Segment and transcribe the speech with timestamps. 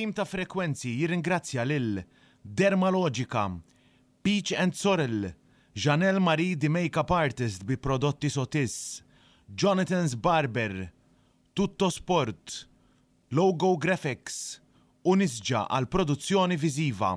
[0.00, 2.02] tim ta' frekwenzi jirringrazzja lil
[2.40, 3.42] Dermalogica,
[4.24, 5.34] Peach and Sorrel,
[5.74, 9.02] Janel Marie di Makeup Artist bi prodotti Sotis,
[9.44, 10.90] Jonathan's Barber,
[11.52, 12.48] Tutto Sport,
[13.36, 14.38] Logo Graphics,
[15.04, 17.12] Unisġa għal produzzjoni viziva.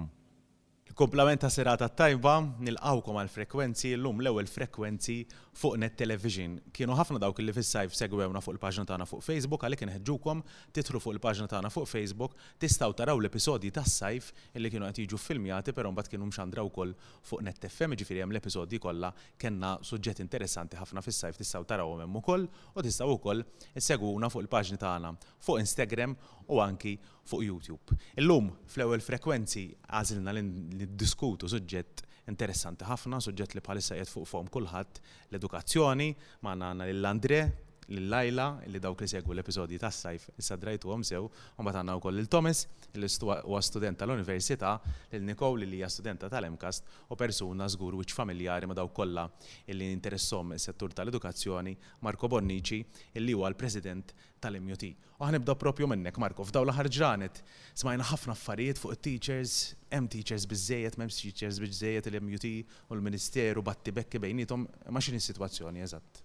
[0.94, 5.16] Komplementa serata tajba, nil-għawkom għal frekwenzi l-lum l ewwel frekwenzi
[5.58, 6.60] fuq net television.
[6.70, 10.44] Kienu ħafna dawk li fis-sajf segwewna fuq il-paġna tagħna fuq Facebook, kien ħedġukom
[10.78, 15.74] titru fuq il-paġna tagħna fuq Facebook, tistgħu taraw l-episodji tas-sajf illi kienu qed jiġu filmjati,
[15.74, 16.94] però mbagħad kienu mxandraw ukoll
[17.26, 19.10] fuq net FM, ġifieri hemm l-episodji kollha
[19.42, 23.42] kellna suġġett interessanti ħafna fis-sajf tistgħu tarawhom hemm ukoll u tistgħu ukoll
[23.82, 26.14] issegwuna fuq il-paġni tagħna fuq Instagram
[26.54, 26.94] u anki
[27.30, 27.92] fuq YouTube.
[28.22, 29.64] Illum fl-ewwel frekwenzi
[30.00, 36.10] għażilna li diskutu suġġett interessanti ħafna, suġġett li bħalissa qed fuq fuqhom kulħadd l-edukazzjoni,
[36.44, 37.42] ma' għandna lill-Andre
[37.88, 41.26] l-lajla li dawk li segwu l-episodji tas sajf issa drajtu għom sew,
[41.58, 44.76] għom bat għanna u koll il-Thomas, li huwa student tal-Università,
[45.12, 49.28] l nikow li hija studenta tal-Emkast u persuna żgur uċ familjari ma dawk kollha
[49.74, 54.86] li interessom settur tal-edukazzjoni, Marko Bonnici, illi huwa l-President tal-MUT.
[55.20, 57.40] U ħanibda propju minnek, Marko, f'daw l-aħħar ġranet
[57.80, 62.50] smajna ħafna affarijiet fuq teachers, hemm teachers biżejjed, m teachers biżejjed il-MUT
[62.92, 66.23] u l-Ministeru batti bekki bejnietom ma x'in is-sitwazzjoni eżatt.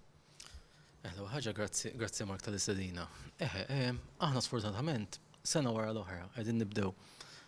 [0.99, 3.05] Eħla, eh, ħagġa grazzi Mark tal-istadina.
[3.39, 6.89] Eħe, eh, eh, aħna sfortunatament sena wara l-oħra, għedin nibdew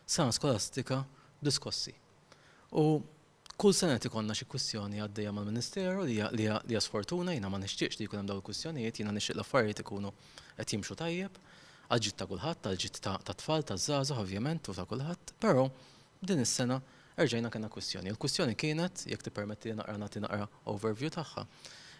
[0.05, 1.02] sena skolastika
[1.43, 1.91] diskossi.
[2.80, 3.02] U
[3.59, 8.31] kull sena tikonna xi kwistjoni għaddejja mal-Ministeru li sfortuna jina ma nixtieqx li jkun hemm
[8.31, 10.14] dawn il-kwistjonijiet, jiena nixtieq l-affarijiet ikunu
[10.55, 11.36] qed jimxu tajjeb,
[11.92, 15.67] għal ta' kulħadd, għadġit ta' tfal, ta' żgħażagħ ovvjament u ta' kulħadd, però
[16.23, 16.80] din is-sena
[17.21, 18.14] erġajna kena kwistjoni.
[18.15, 21.45] Il-kwistjoni kienet, jekk tippermetti naqra nagħti naqra overview tagħha.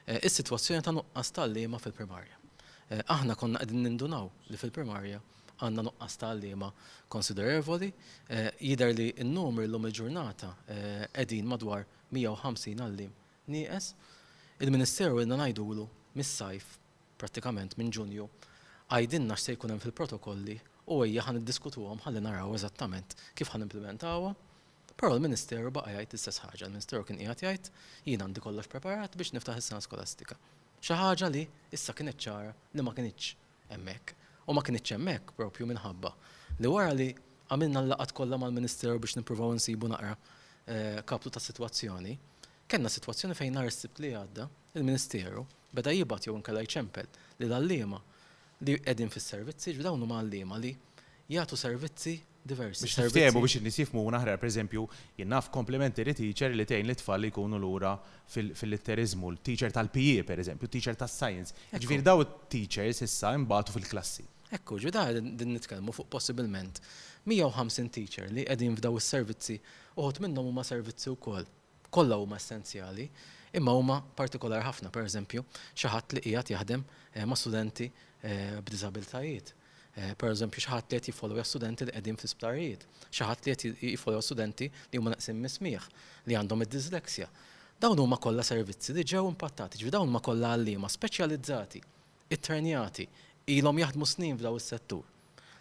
[0.08, 2.38] Eh, is-sitwazzjoni ta' nuqqas tal-liema fil-primarja.
[2.90, 5.20] Eh, aħna konna qegħdin nindunaw li fil-primarja
[5.62, 6.72] għanna nuqqas tal-lima
[7.14, 7.92] konsiderevoli,
[8.28, 10.50] eh, jider li n-numri l-lum il-ġurnata
[11.14, 13.14] għedin madwar 150 għallim
[13.54, 13.94] nieqes.
[14.60, 15.86] Il-Ministeru għedna najdulu
[16.18, 16.78] mis-sajf,
[17.22, 18.26] pratikament minn ġunju,
[18.90, 20.58] għajdinna x'se jkun hemm fil-protokolli
[20.92, 24.34] u ejja diskutu diskutuhom ħalli naraw eżattament kif ħan implementawha
[24.98, 27.70] Però l-Ministeru baqa jgħid istess ħaġa, l-Ministeru kien qiegħed jgħid
[28.08, 30.38] jien għandi kollox preparat biex niftaħ is-sena skolastika.
[30.82, 31.46] Xi ħaġa li
[31.78, 34.14] issa kienet ċara li ma kinitx hemmhekk.
[34.52, 36.12] U ma kinitx hemmhekk propju minħabba
[36.62, 37.10] li wara li
[37.52, 40.14] għamilna l-laqat kollha mal-Ministeru biex nippruvaw nsibu naqra
[40.68, 42.18] eh, kaplu ta' sitwazzjoni.
[42.72, 44.48] Kenna sitwazzjoni fejn nhar is-sibt li għadda
[44.80, 47.08] il-Ministeru beda jibgħat jew inkella jċempel
[47.40, 48.02] li l-allima
[48.68, 50.76] li qegħdin fis-servizzi ġbdawnu ma' allima li
[51.32, 52.86] jagħtu servizzi diversi.
[52.86, 54.86] Biex niftiemu biex nisifmu naħra, per eżempju,
[55.20, 57.94] jennaf komplementary teacher li tejn li tfal li jkunu l-ura
[58.34, 61.54] fil-litterizmu, l-teacher tal-PE, per eżempju, teacher tal-science.
[61.86, 64.26] Ġvir daw teachers issa imbatu fil-klassi.
[64.58, 66.82] Ekku, ġu da din nitkellmu fuq possibilment
[67.30, 69.60] 150 teacher li qegħdin f'daw is-servizzi
[69.98, 71.46] uħod minnhom huma servizzi wkoll.
[71.92, 73.06] Kollha huma essenzjali,
[73.60, 75.44] imma huma partikolari ħafna, per eżempju,
[75.76, 79.56] xi ħadd li qiegħed jaħdem eh, ma' studenti eh, b'diżabiltajiet
[80.00, 82.84] Eh, per eżempju xaħat li jifollow studenti li qegħdin fl-isptarijiet,
[83.18, 83.54] xaħat li
[83.90, 85.88] jifollow studenti li huma naqsim mismiħ,
[86.32, 87.26] li għandhom id disleksja
[87.84, 91.82] Dawn huma kollha servizzi li ġew impattati, ġifi dawn huma kollha għalliema speċjalizzati,
[92.32, 93.08] it-trenjati,
[93.58, 95.02] ilhom jaħdmu snin f'daw is-settur.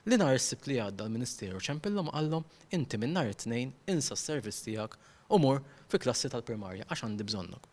[0.04, 2.44] Li nhar is-sibt li għadda l-Ministeru ċempillhom qallhom
[2.76, 4.98] inti minn nhar it-tnejn insa s-servizz tiegħek
[5.32, 7.66] u mur fi klassi tal-primarja għax għandi bżonnok.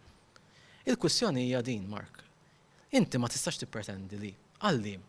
[0.88, 2.24] Il-kwistjoni hija din, Mark.
[2.96, 4.32] Inti ma tistax tippretendi li
[4.64, 5.04] għallim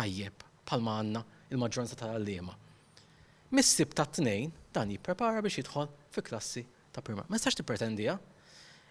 [0.00, 1.20] tajjeb palma għanna
[1.52, 2.56] il-maġġoranza tal-għallima.
[3.60, 6.62] sib ta' t-nejn dan jipprepara biex jidħol fi klassi
[6.94, 7.24] ta' prima.
[7.28, 8.16] Ma nistax tipretendija.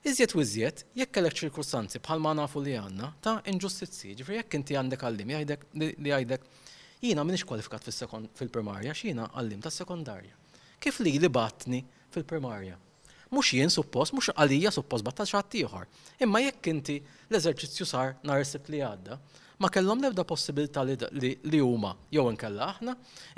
[0.04, 4.76] Iżjed u iżjed, jekk kellek ċirkustanzi bħalma nafu li għanna ta' inġustizzi, ġifri jekk inti
[4.80, 5.34] għandek għallim
[5.76, 6.48] li għajdek
[7.04, 7.88] jina minix kwalifikat
[8.36, 10.36] fil-primarja, xina għallim ta' sekondarja.
[10.80, 11.82] Kif li li batni
[12.14, 12.78] fil-primarja?
[13.32, 15.88] Mux jien suppost, mux għalija suppost batta ċat tiħor.
[16.26, 16.96] Imma jekk inti
[17.30, 19.20] l-eżerċizzju sar nar li għadda,
[19.62, 22.94] ma kellhom l-ebda possibilità li huma jew inkella aħna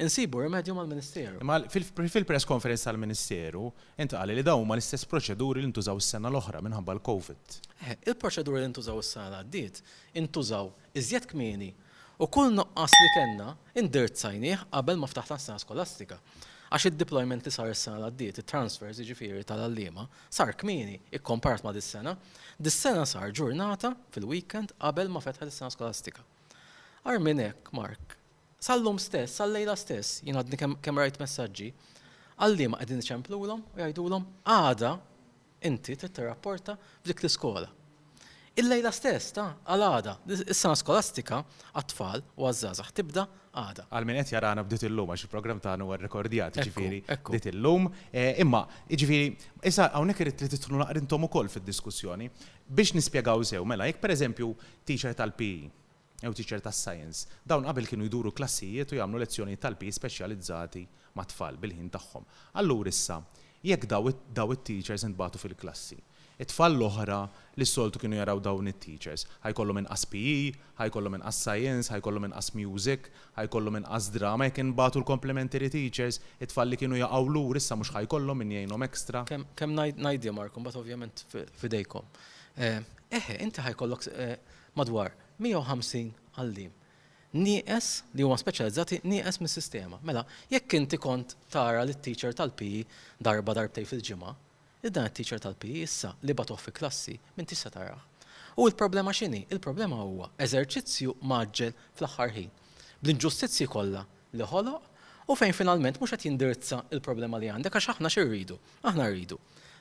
[0.05, 1.39] insibu rimedju mal-Ministeru.
[1.41, 6.61] Ma fil-press conference tal-Ministeru inti qali li dawn huma l-istess proċeduri li ntużaw is-sena l-oħra
[6.61, 7.57] minħabba l-COVID.
[7.89, 9.81] Eh, il-proċeduri li ntużaw is-sena għaddiet
[10.21, 10.69] intużaw
[11.01, 11.71] iżjed kmieni
[12.21, 14.21] u kull noqqas li kellna indirt
[14.69, 16.19] qabel ma s sena skolastika.
[16.71, 22.13] Għax id-deployment li sar is-sena għaddiet, it-transfers jiġifieri tal għallima sar kmini ikkompart ma' dis-sena.
[22.55, 26.23] Dis-sena sar ġurnata fil-weekend qabel ma fetħa is-sena skolastika.
[27.03, 28.15] Arminek, hekk, Mark,
[28.67, 31.67] sal-lum stess, sal-lejla stess, jien għadni kemm rajt messaġġi,
[32.39, 34.25] għallima qegħdin għajdu u jgħidulhom
[34.55, 34.93] għada
[35.67, 37.67] inti tit-rapporta f'dik l-iskola.
[38.59, 40.15] Il-lejla stess ta' għal-għada,
[40.47, 41.43] is-sena skolastika
[41.73, 43.85] għat-tfal u għazzazax tibda għada.
[43.91, 47.89] Għal minn qed b'dit bdiet illum għax il-programm tagħna rekordijat ġifiri, b'dit bdiet illum.
[48.11, 49.33] Eh, imma, ġifieri,
[49.67, 52.29] issa hawnhekk irid trid tidħlu naqrintom ukoll fid-diskussjoni
[52.71, 54.51] biex nispjegaw sew mela, jekk pereżempju
[54.87, 55.71] teacher tal pi e,
[56.23, 60.85] jew teacher tas-science, dawn qabel kienu jduru klassijiet u jagħmlu lezzjoni tal pi e speċjalizzati
[61.19, 62.27] ma' tfal bil-ħin tagħhom.
[62.61, 63.19] Allura issa,
[63.63, 65.99] jekk daw it-teachers intbatu fil-klassi,
[66.41, 67.17] it-tfal l-oħra
[67.59, 69.27] li s-soltu kienu jaraw dawn it-teachers.
[69.55, 70.53] kollu minn as PE,
[70.93, 73.11] kollu minn as science, kollu minn as music,
[73.53, 77.91] kollu minn as drama, jek batu l-complementary teachers, it-tfal li kienu jaqaw l issa mux
[78.09, 79.23] kollu minn jgħinom ekstra.
[79.29, 81.25] Kem najdi Markum, bat ovvjament
[81.61, 82.05] fidejkom.
[82.57, 82.79] Eh,
[83.11, 84.37] eħe, inti ħajkollok eh,
[84.77, 86.11] madwar 150
[86.41, 86.71] għallim.
[87.33, 90.01] Nieqes li huma speċjalizzati nieqes mis-sistema.
[90.03, 94.33] Mela, jekk inti kont tara l-teacher tal-PI e darba darbtej fil-ġimgħa,
[94.83, 97.97] id-dan il-teacher tal-PE issa li batuħ fi klassi minn tista tara.
[98.59, 99.43] U il-problema xini?
[99.53, 102.49] Il-problema huwa eżerċizzju maġġel fl-aħħar ħin.
[103.01, 104.03] Bl-inġustizzi kollha
[104.35, 108.57] li ħoloq u fejn finalment mhux qed jindirizza il-problema li għandek għax aħna xirridu.
[108.83, 109.37] Aħna rridu.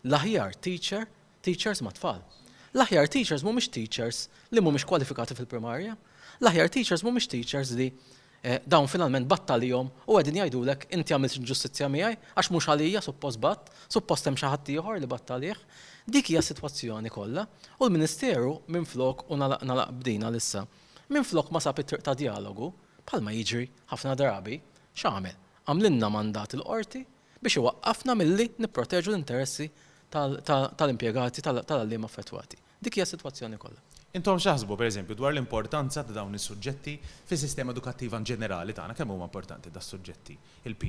[0.06, 1.08] L-aħjar teacher,
[1.42, 2.20] teachers ma' tfal.
[2.76, 5.96] L-aħjar teachers mhumiex teachers li mhumiex kwalifikati fil-primarja.
[6.44, 7.88] L-aħjar teachers mhumiex teachers li
[8.42, 9.28] Eh, dawn finalment
[9.62, 14.36] jom u għedin l-ek inti għamil ġustizja miegħi għax mhux għalija suppost bat, suppost hemm
[14.40, 15.58] xi ħadd ieħor li battalih.
[16.08, 17.44] Dik hija sitwazzjoni kollha
[17.78, 20.64] u l-Ministeru minn flok u nalaq bdina lissa.
[21.12, 22.70] Minn flok ma sab it-triq ta' dialogu
[23.04, 24.56] bħalma jiġri ħafna drabi
[24.96, 25.36] x'għamel.
[25.68, 27.04] Għamlinna mandat il-qorti
[27.44, 29.68] biex iwaqqafna milli nipproteġu l-interessi
[30.10, 32.56] tal-impjegati tal-għallim affettwati.
[32.80, 33.89] Dik hija sitwazzjoni kollha.
[34.18, 36.96] Intom xaħsbu, per eżempju, dwar l-importanza ta' dawn is-suġġetti
[37.30, 40.34] fis sistema edukattiva in ġenerali tagħna kemm huma importanti da' suġġetti?
[40.66, 40.88] il pi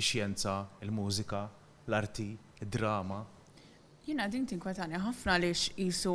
[0.00, 0.54] ix-xjenza,
[0.86, 1.42] il-mużika,
[1.90, 2.30] l-arti,
[2.64, 3.18] id-drama.
[4.06, 6.14] Jina din tinkwetani ħafna li jisu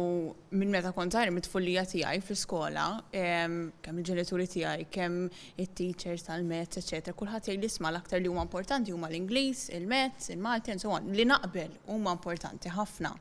[0.57, 5.29] minn meta kontar mit-tfullija tiegħi fl-iskola, kemm il-ġenituri tiegħi, kemm
[5.61, 11.03] it-teachers tal-met, eċetera, kulħadd jgħid isma' l-aktar li huma importanti huma l-Ingliż, il-Met, il-Malti, insomma,
[11.05, 13.13] Li naqbel huma importanti ħafna.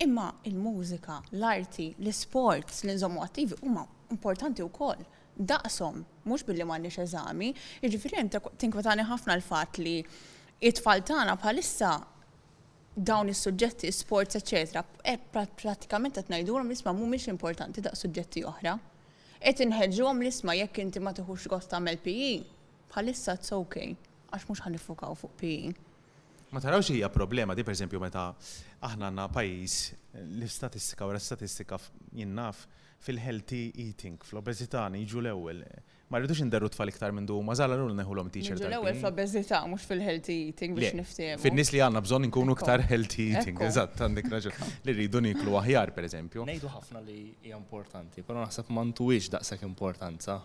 [0.00, 5.04] Imma il-mużika, l-arti, l-sports, l-inżommu attivi huma importanti wkoll.
[5.36, 7.52] Daqsom, mhux billi ma nix eżami,
[7.82, 9.94] jiġifieri tinkwetani ħafna l-fatt li
[10.60, 11.90] it-tfal tagħna bħalissa
[12.96, 14.40] dawn is-suġġetti, sports,
[15.04, 18.76] E pratikament qed ngħidulhom isma' mhumiex importanti daq suġġetti oħra.
[19.44, 22.34] Qed inħeġġuhom l-isma' jekk inti ma tieħux gost tagħmel PE,
[22.92, 23.96] bħalissa t-sokej,
[24.32, 25.72] għax mhux ħanifukaw fuq PE.
[26.52, 28.26] Ma tarawx hija problema di pereżempju meta
[28.84, 29.76] aħna għandna pajjiż
[30.20, 32.66] l-istatistika u statistika istatistika jinnaf
[33.02, 35.62] fil-healthy eating, fl-obezità niġu l-ewwel.
[36.12, 38.68] Ma rridux inderru tfal iktar minn duma, żala l neħulhom teacher tal.
[38.68, 41.40] L-ewwel fl-obezità mhux fil-healthy eating biex niftiehom.
[41.42, 45.96] Fin-nies li għandna bżonn inkunu iktar healthy eating, eżatt għandek raġel li rridu niklu aħjar
[45.96, 46.44] pereżempju.
[46.52, 47.18] Ngħidu ħafna li
[47.48, 50.38] hija importanti, però naħseb m'għandux daqshekk importanza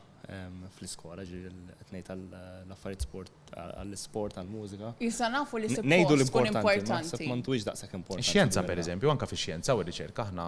[0.77, 4.91] fl-iskola l għetnejt għall-affarijiet sport, għall-sport, għall-mużika.
[5.07, 6.91] Issa nafu li nejdu l-importanti.
[6.91, 8.27] Naħseb mantwiġ daqshekk importanti.
[8.29, 10.47] Xjenza per eżempju, anka fix-xjenza u r-riċerka aħna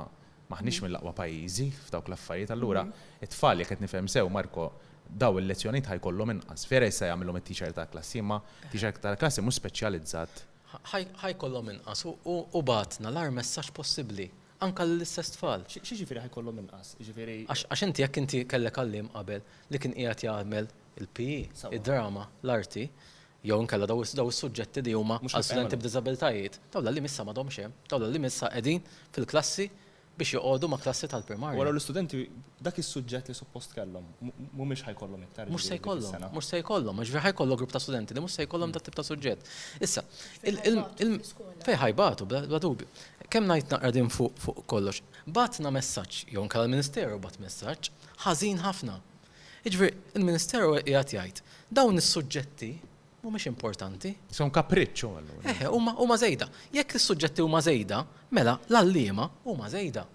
[0.52, 0.86] maħniex mm.
[0.88, 2.68] mill-aqwa pajjiżi f'dawk l-affarijiet, mm-hmm.
[2.68, 4.68] allura it-tfal jekk qed nifhem sew Marko
[5.24, 6.68] daw il-lezzjoniet ħajkollhom inqas.
[6.68, 10.44] jissa jista' me t teacher ta' klassi, t teacher ta' klassi mhux speċjalizzat.
[10.92, 12.06] minn inqas
[12.58, 14.30] u batna l-ar messaġġ possibbli
[14.66, 15.64] anka l-istess tfal.
[15.70, 16.94] Xi ġifieri ħajkollhom inqas?
[17.02, 21.30] Għax inti jekk inti kellek għallim qabel li kien qiegħed jagħmel il pi
[21.72, 22.88] id-drama, l-arti,
[23.46, 26.60] jew nkella daw is-suġġetti li huma għal studenti b'diżabilitajiet.
[26.74, 28.84] Tawla li missa m'għadhomx hemm, tawla li missa qegħdin
[29.16, 29.70] fil-klassi
[30.20, 31.56] biex joqogħdu ma' klassi tal-primarju.
[31.62, 32.26] Wara l-istudenti
[32.60, 34.04] dak is-suġġett li suppost kellhom,
[34.52, 35.48] mhumiex ħajkollhom iktar.
[35.48, 38.68] Mhux se jkollhom, mhux se jkollhom, għax ħajkollhom grupp ta' studenti li mhux se jkollhom
[38.68, 38.76] mm.
[38.76, 39.48] dat tip ta' suġġett.
[39.80, 40.04] Issa,
[41.64, 42.90] fejn ħajbatu, bla dubju
[43.32, 45.02] kem najt naqradin fuq fu kollox.
[45.38, 47.92] Batna messaċ, jonka l ministeru bat messaċ,
[48.26, 48.98] ħazin ħafna.
[49.70, 52.70] Iġveri, il-ministeru jgħat jgħajt, dawn is-suġġetti
[53.26, 54.14] mu mux importanti.
[54.34, 55.42] Son kapricċu għallu.
[55.52, 56.48] Eħe, eh, u ma zejda.
[56.74, 58.02] Jekk il-sujġetti u ma zejda,
[58.34, 60.06] mela l-allima u ma zejda.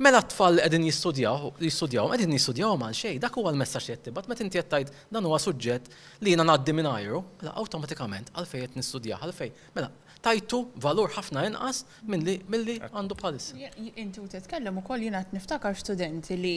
[0.00, 4.48] Mela t-tfal edin jistudjaw, jistudjaw, edin jistudjaw ma xej, dak huwa messaċ jgħetti, bat metin
[4.48, 5.90] t jettajt dan huwa suġġett
[6.24, 9.90] li jina naddi minn ajru, mela automatikament għalfej jett nistudjaw, għalfej, mela
[10.24, 13.56] tajtu valur ħafna inqas milli milli għandu bħalissa.
[14.04, 16.56] Intu titkellem ukoll jiena niftakar studenti li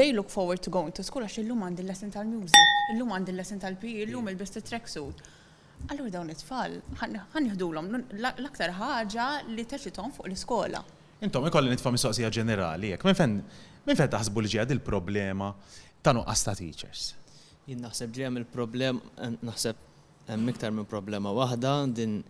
[0.00, 3.60] they look forward to going to school għax illum għandi lesson tal-music, illum għandil lesson
[3.62, 5.22] tal-PE, illum il-best tracksuit.
[5.90, 6.78] Allura dawn it-tfal
[7.36, 10.82] ħanħdulhom l-aktar ħaġa li teċitom fuq l-iskola.
[11.24, 13.38] Intom ikolli nitfa' mistoqsija ġenerali, jekk minn fejn
[13.88, 15.52] minn fejn taħsbu li il-problema
[16.02, 17.10] ta' nuqqas ta' teachers.
[17.68, 19.76] Jien naħseb ġejjem il problem eh, naħseb
[20.28, 22.20] hemm iktar minn problema waħda din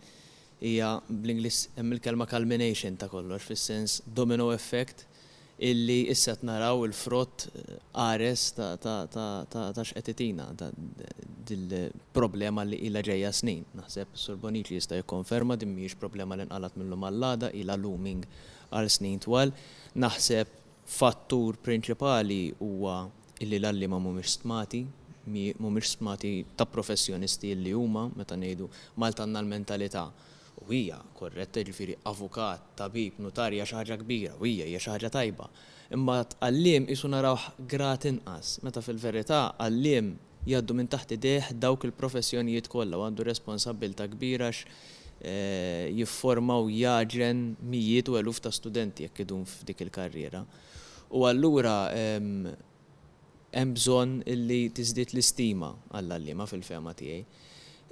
[0.61, 5.05] hija bl-Inglis hemm il-kelma culmination ta' kollox fis-sens domino effect
[5.61, 10.47] illi issa naraw il-frott eh, ares ta' xqetitina
[11.51, 13.65] dil-problema li ila ġejja snin.
[13.77, 18.21] Naħseb Sur Bonici jista' jikkonferma din mhijiex problema li nqalat għall għallada ila looming
[18.73, 19.49] għal snin twal.
[20.01, 20.47] Naħseb
[20.87, 23.03] fattur prinċipali huwa
[23.41, 24.81] illi l-allima mhumiex stmati
[25.27, 28.67] mhumiex smati ta' professjonisti li huma meta ngħidu
[28.99, 30.05] Malta għandna l-mentalità
[30.61, 35.09] u hija korretta ġifieri avukat, tabib, hija xi ħaġa kbira, u hija hija xi ħaġa
[35.13, 35.47] tajba.
[35.91, 37.37] Imma għallim isu naraw
[37.67, 40.11] grat inqas, meta fil-verità għallim
[40.47, 44.51] jaddu minn taħt ideħ dawk il-professjonijiet kollha u għandu responsabilta kbira
[45.21, 50.45] eh, jifformaw jaġen mijiet u eluf ta' studenti jekk idum f'dik il-karriera.
[51.11, 52.45] U allura ehm,
[53.51, 57.23] hemm bżonn illi tizdit l-istima għall-allima fil-fema tiegħi.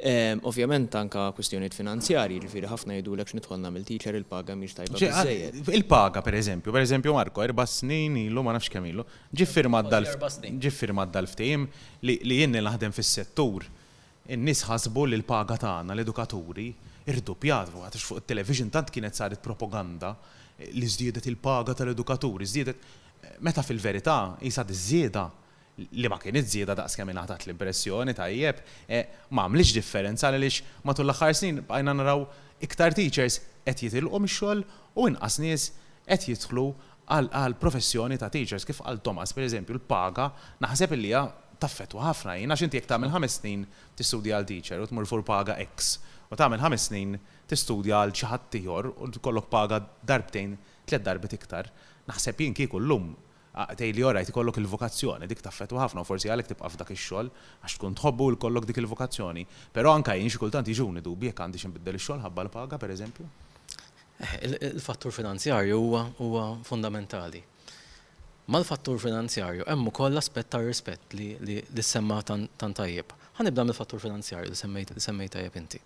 [0.09, 4.99] Ehm, ovvjament anka kwistjoniet finanzjari, ġifiri ħafna jidu l xnitħol namil teacher il-paga miex tajba
[5.11, 5.27] ah,
[5.75, 9.03] Il-paga per eżempju, per eżempju Marko, erba snin ilu ma nafx kamilu,
[9.35, 11.65] ġiffirma d-dal-ftejim
[12.07, 13.67] li jenni laħdem fis-settur.
[14.29, 16.69] In-nis ħasbu li l-paga tagħna l-edukaturi
[17.09, 20.13] irdu pjadru, għatix fuq il-television tant kienet saret propaganda
[20.77, 22.91] li żdiedet il-paga tal-edukaturi, żdiedet
[23.43, 24.77] meta fil-verità jisa d
[25.95, 28.59] li ma kien iżjeda daqs kemm ingħatat l-impressjoni tajjeb,
[28.89, 28.99] e,
[29.35, 32.25] ma għamlix differenza għaliex matul l-aħħar snin bqajna naraw
[32.65, 34.63] iktar teachers qed jitilqu mix-xogħol
[34.99, 35.67] u inqas nies
[36.05, 36.65] qed jidħlu
[37.09, 40.29] għal professjoni ta' teachers kif għal Thomas pereżempju l-paga
[40.65, 41.23] naħseb li hija
[41.59, 43.63] taffetwa ħafna jiena x'inti jekk tagħmel ħames snin
[43.99, 45.95] tistudja għal teacher u tmur fuq paga X
[46.29, 47.15] u tagħmel ħames snin
[47.49, 50.53] tistudja għal xi ħadd ieħor u tkollok paga darbtejn
[50.85, 51.71] tliet darbit iktar.
[52.09, 53.09] Naħseb jien kieku llum
[53.57, 57.29] Ah, għatej li jorajt kollok il-vokazzjoni, dik taffetu ħafna, forsi għalek tibqa f'dak ix-xogħol
[57.65, 59.45] għax tkun tħobbu l kollok dik il-vokazzjoni.
[59.73, 63.25] Però anka jien xi kultant jiġuni dubi għandi għandix nbiddel ix-xogħol ħabba l-paga pereżempju.
[64.19, 64.35] Eh,
[64.75, 65.79] Il-fattur finanzjarju
[66.19, 67.41] huwa fundamentali.
[68.53, 73.15] Mal-fattur finanzjarju hemm ukoll aspett ta' rispett li semma tan tajjeb.
[73.41, 74.61] Ħanibda mill-fattur finanzjarju li
[75.01, 75.81] semmejt tajjeb inti.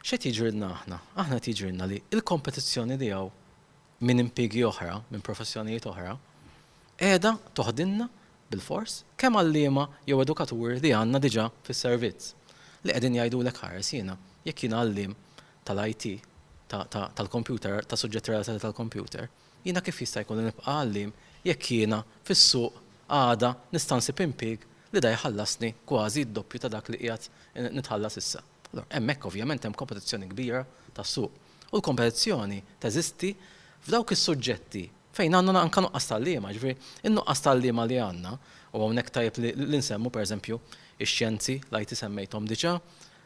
[0.00, 1.00] ċe tiġrinna aħna?
[1.26, 3.28] Aħna tiġrinna li il-kompetizzjoni tiegħu
[4.08, 6.14] minn impigi oħra, minn professjonijiet oħra,
[7.00, 8.06] edha toħdinna
[8.52, 12.34] bil-fors kemm għallima jew edukaturi li għandna diġà fis-servizz
[12.84, 15.14] li qegħdin jgħidulek l jiena jekk jien għallim
[15.66, 16.16] tal-IT
[16.70, 19.24] tal-computer, ta' suġġett relatati tal-computer,
[19.66, 21.10] jiena kif jista' jkun nibqa' għallim
[21.44, 22.76] jekk jiena fis-suq
[23.10, 24.62] għada nistansib impig
[24.94, 28.44] li da jħallasni kważi d-doppju ta' dak li qiegħed nitħallas issa.
[28.94, 30.62] hemmhekk ovvjament hemm kompetizzjoni kbira
[30.94, 31.32] tas-suq.
[31.72, 33.34] U l-kompetizzjoni teżisti
[33.82, 34.84] f'dawk is-suġġetti
[35.16, 36.74] fejn għandna anka nuqqas tal-liema, ġifri,
[37.08, 38.32] in-nuqqas tal-liema li għandna,
[38.76, 40.58] u hawnhekk tajb li nsemmu pereżempju
[41.02, 42.76] ix-xjenzi lajti semmejthom diġà,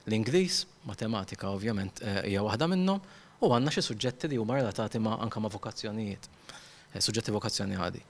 [0.09, 3.01] l-Ingliż, matematika ovvjament eh, hija waħda minnhom,
[3.45, 6.29] u għandna xi suġġetti li huma relatati ma' anka ma' vokazzjonijiet,
[6.95, 8.05] eh, suġġetti vokazzjoni għadi.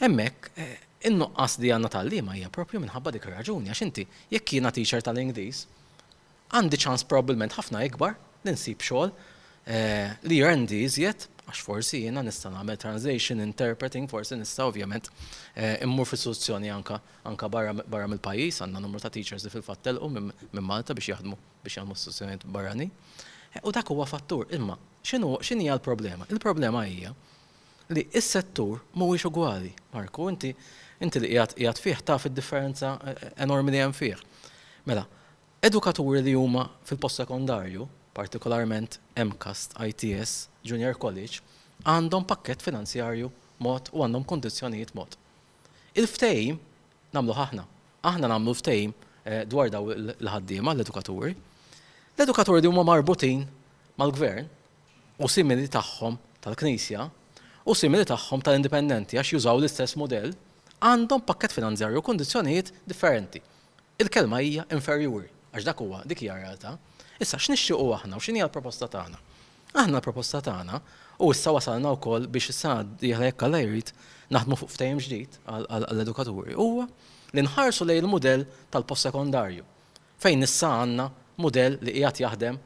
[0.00, 0.78] Hemmhekk eh,
[1.10, 5.66] in-nuqqas li għandna tal-liema hija propju minħabba dik ir-raġuni għax inti jekk jiena teacher tal-Ingliż,
[6.56, 8.16] għandi ċans probabbilment ħafna ikbar
[8.48, 9.12] li nsib xogħol
[10.26, 15.10] li jrendi iżjed għax forsi jena nista nagħmel translation interpreting forsi nista ovvjament
[15.54, 19.66] eh, immur fi soluzzjoni anka anka barra barra mill-pajjiż għandna numru ta' teachers li fil
[19.66, 20.30] fattel u minn
[20.70, 22.88] Malta biex jaħdmu biex jagħmlu soluzzjoni barrani.
[23.50, 26.28] Eh, u dak huwa fattur, imma x'inhu x'inhi hija l-problema?
[26.30, 27.14] Il-problema hija
[27.90, 29.72] li s settur mhuwiex ugwali.
[29.96, 30.54] Marku, inti
[31.02, 34.22] inti li qiegħed fih taf id-differenza eh, enormi li hemm fih.
[34.88, 35.06] Mela,
[35.66, 41.40] edukaturi li huma fil-post sekondarju partikolarment MCAST, ITS, Junior College,
[41.86, 43.30] għandhom pakket finanzjarju
[43.64, 45.14] mod u għandhom kondizjonijiet mod.
[45.96, 46.58] Il-ftejim
[47.14, 47.64] namlu ħahna.
[48.06, 48.92] Aħna namlu ftejim
[49.24, 51.34] eh, dwar daw l-ħaddiema, l-edukaturi.
[52.16, 53.44] L-edukaturi huma marbutin
[54.00, 54.48] mal-gvern
[55.20, 57.06] u simili tagħhom tal-Knisja
[57.68, 60.32] u simili tagħhom tal-indipendenti għax jużaw l-istess modell
[60.80, 63.42] għandhom pakket finanzjarju kondizjonijiet differenti.
[64.00, 66.76] Il-kelma hija inferjuri għax dak huwa dik hija realtà.
[67.20, 67.36] Issa
[67.76, 69.18] u aħna u x'inhi l-proposta tagħna.
[69.76, 70.78] Aħna l-proposta tagħna
[71.20, 73.90] u issa wasalna wkoll biex issa jekk alla jrid
[74.32, 76.86] naħdmu fuq ftehim ġdid għall-edukaturi huwa
[77.36, 79.66] li nħarsu lejn il-mudell tal-post sekondarju
[80.24, 81.08] fejn issa għandna
[81.44, 82.58] mudell li qiegħed jaħdem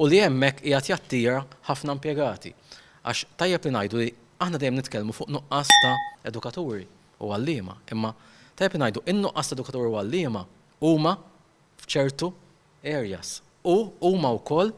[0.00, 2.54] u li hemmhekk qiegħed jattira ħafna impjegati.
[3.04, 4.08] Għax tajjeb li ngħidu li
[4.40, 5.96] aħna dejjem nitkellmu fuq nuqqas ta'
[6.32, 6.88] edukaturi
[7.20, 8.14] u għallima, imma
[8.56, 10.46] tajjeb ngħidu in-nuqqas ta' edukaturi u għallima
[10.80, 11.14] huma
[11.84, 12.30] f'ċertu
[12.86, 13.36] areas
[13.68, 14.70] u huma wkoll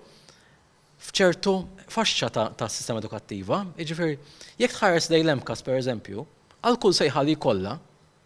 [1.01, 1.55] fċertu
[1.91, 4.19] faxxa ta' sistema edukattiva, jiġifieri
[4.63, 6.27] jekk tħares lejn lemkas pereżempju,
[6.67, 7.77] għal kull sejħal kollha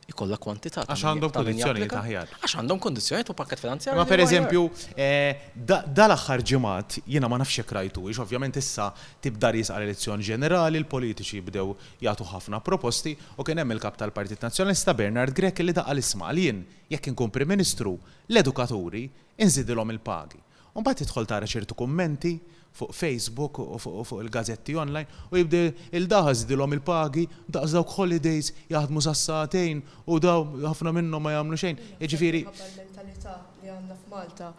[0.05, 0.83] ikolla kwantità.
[0.85, 2.33] Għax għandhom kondizjoni ta' ħjar.
[2.43, 3.97] Għax għandhom kondizjoni u pakket finanzjarju.
[3.97, 4.65] Ma per eżempju,
[5.01, 8.91] eh, dal-axħar ġimgħat jena ma nafxie krajtu, iġ ovvjament issa
[9.23, 11.73] tibda jisqar elezzjoni ġenerali, l-politiċi bdew
[12.05, 16.65] jgħatu ħafna proposti, u kien hemm il-kap tal-Partit Nazzjonalista Bernard Grek li daqqa l-isma' jien
[16.93, 17.97] jekk inkun Prim Ministru,
[18.29, 19.09] l-edukaturi
[19.41, 20.41] inżidilhom il-pagi
[20.83, 22.35] bat jitħol tara ċertu kommenti
[22.75, 29.01] fuq Facebook u fuq il-gazzetti online u jibde il-daħaz dilom il-pagi, daħaz dawk holidays, jaħdmu
[29.05, 31.79] sassatejn u daw ħafna minnu ma jagħmlu xejn.
[32.01, 32.41] Iġifiri.
[32.43, 34.51] Il-mentalità li għandna f'Malta.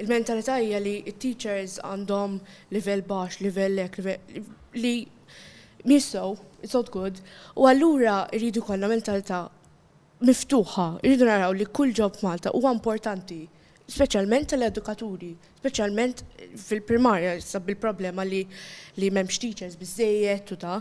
[0.00, 2.38] Il-mentalità hija li teachers għandhom
[2.72, 4.00] livell baxx, livell lek,
[4.80, 4.94] li
[5.84, 7.20] mistow, it's not good.
[7.60, 9.44] U allura rridu kollha mentalità
[10.24, 13.44] miftuħa, rridu naraw li kull ġob Malta huwa importanti
[13.90, 16.22] specialment l-edukaturi, specialment
[16.60, 18.42] fil-primarja, sab il-problema li,
[19.00, 20.78] li memx teachers bizzejiet u ta'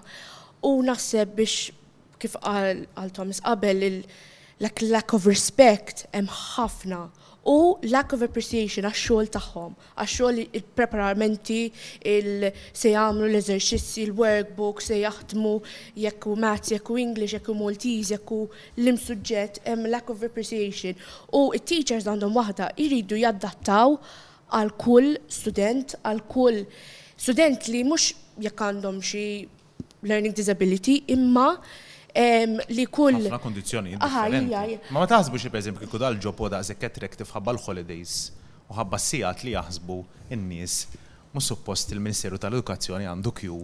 [0.69, 7.05] u naħseb biex kif għal Thomas qabel l-lack of respect hemm ħafna
[7.57, 7.57] u
[7.93, 9.71] lack of appreciation għax-xogħol tagħhom,
[10.03, 11.61] għax-xogħol il-preparamenti,
[12.13, 15.53] il-se jagħmlu l-eżerċizzi, il-workbook, se jaħdmu
[16.03, 18.39] jekk hu mats, jekk hu English, jekk hu Maltese, jekk hu
[18.85, 20.97] lim suġġett, hemm lack of appreciation.
[21.33, 23.97] U it-teachers għandhom waħda jridu jaddattaw
[24.53, 26.61] għal kull student, għal kull
[27.17, 28.11] student li mhux
[28.45, 29.25] jekk għandhom xi
[30.05, 31.51] learning disability, imma
[32.69, 33.29] li kull.
[33.29, 33.95] Ma kondizjoni.
[33.99, 38.15] Ma ma taħsbu xie peżim, kiku dal ġopo da' zekketrek tifħabba l-holidays
[38.69, 39.99] u ħabba sijat li jaħsbu
[40.37, 40.79] n-nies.
[41.29, 43.57] Mu suppost il-Ministeru tal-Edukazzjoni għandu kju.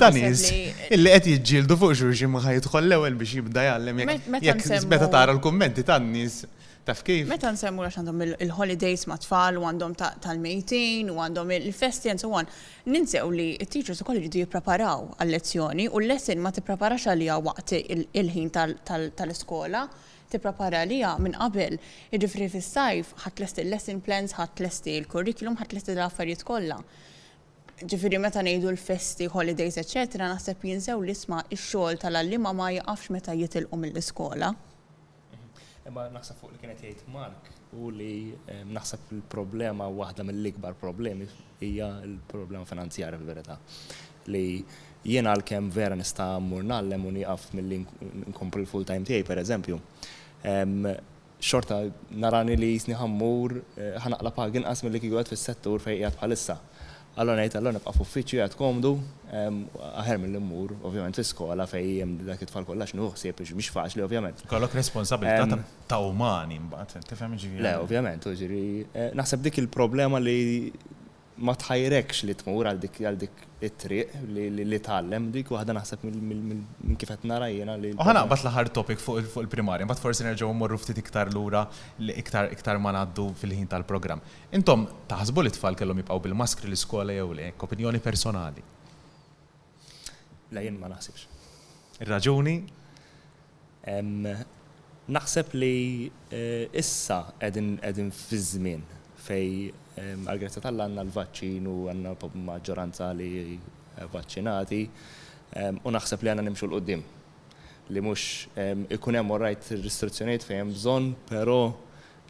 [0.00, 4.00] Ta' illi qed jiġġieldu fuq xulxin ma ħajtħollew biex jibda jgħallem
[4.46, 6.40] jekk meta tara l-kummenti tan-nies.
[6.90, 7.28] Taf kif?
[7.30, 9.92] Meta nsemmu għax għandhom il-holidays ma' tfal u għandhom
[10.24, 12.48] tal-mejtin u għandhom il-festi and so on.
[12.90, 18.50] Ninsew li il-teachers u kolli jridu jippreparaw għal-lezzjoni u l-lesson ma tippreparax għalija waqt il-ħin
[18.58, 19.84] tal-iskola
[20.32, 21.74] tipprepara għalija minn qabel.
[22.16, 26.76] Iġifri fis-sajf ħatlesti l-lesson plans, ħatlesti l-kurrikulum, ħatlesti l-affarijiet kollha.
[27.84, 33.78] Ġifiri meta ngħidu l-festi, holidays, eċċetera, naħseb jinsew l-isma' ix-xogħol tal-allima ma jaqafx meta jitilqu
[33.82, 34.50] mill-iskola
[35.88, 37.48] imma naħseb fuq li kienet jgħid Mark
[37.80, 38.12] u li
[38.76, 41.28] naħseb il-problema waħda mill-ikbar problemi
[41.64, 43.56] hija l-problema finanzjarja fil-verità.
[44.32, 44.60] Li
[45.04, 47.80] jiena għal-kem vera nista' mmur nallem u nieqaf milli
[48.34, 49.80] nkompli l-full-time tiegħi pereżempju.
[51.40, 51.78] Xorta
[52.20, 56.58] narani li jisni ħammur eh, ħanaqla pagin qas mill-li kieku fis-settur fejn qiegħed bħalissa
[57.18, 58.90] Allora ngħid allora nibqa' f'uffiċċju qed komdu
[59.34, 59.64] ehm,
[59.98, 64.44] aħer mill-immur, ovvjament fis-skola, fejn hemm dak it-tfal kollha x'inhu ħsieb mhix faċli ovvjament.
[64.52, 67.64] Kollok responsabilità ehm, ta' umani mbagħad, tifhem ġifieri.
[67.66, 70.38] Le, ovvjament, ġifieri eh, naħseb dik il-problema li
[71.40, 74.20] ma tħajrekx li tmur għal dik għal dik it-triq
[74.64, 77.92] li tgħallem dik waħda naħseb minn kif qed nara jiena li.
[77.96, 81.64] U ħana bat l-aħħar topic fuq il-primarja, mbagħad forsi nerġgħu mmorru ftit iktar lura
[82.04, 84.22] li iktar iktar ma ngħaddu fil-ħin tal-programm.
[84.58, 88.64] Intom taħsbu li tfal kellhom jibqgħu bil-maskri l-iskola jew le, opinjoni personali.
[90.52, 91.26] La jien ma naħsibx.
[92.04, 92.56] Ir-raġuni?
[95.10, 98.82] Naħseb li eh, issa qegħdin fi żmien
[99.20, 102.14] fej għal-Grezja tal-għanna l-vaċċin u għanna
[102.48, 104.82] maġġoranza li eh, vaċċinati
[105.82, 107.00] u naħseb li għanna nimxu l-qoddim
[107.90, 108.24] li mux
[108.94, 111.56] ikun hemm rajt restrizzjonijiet fejn hemm bżonn, però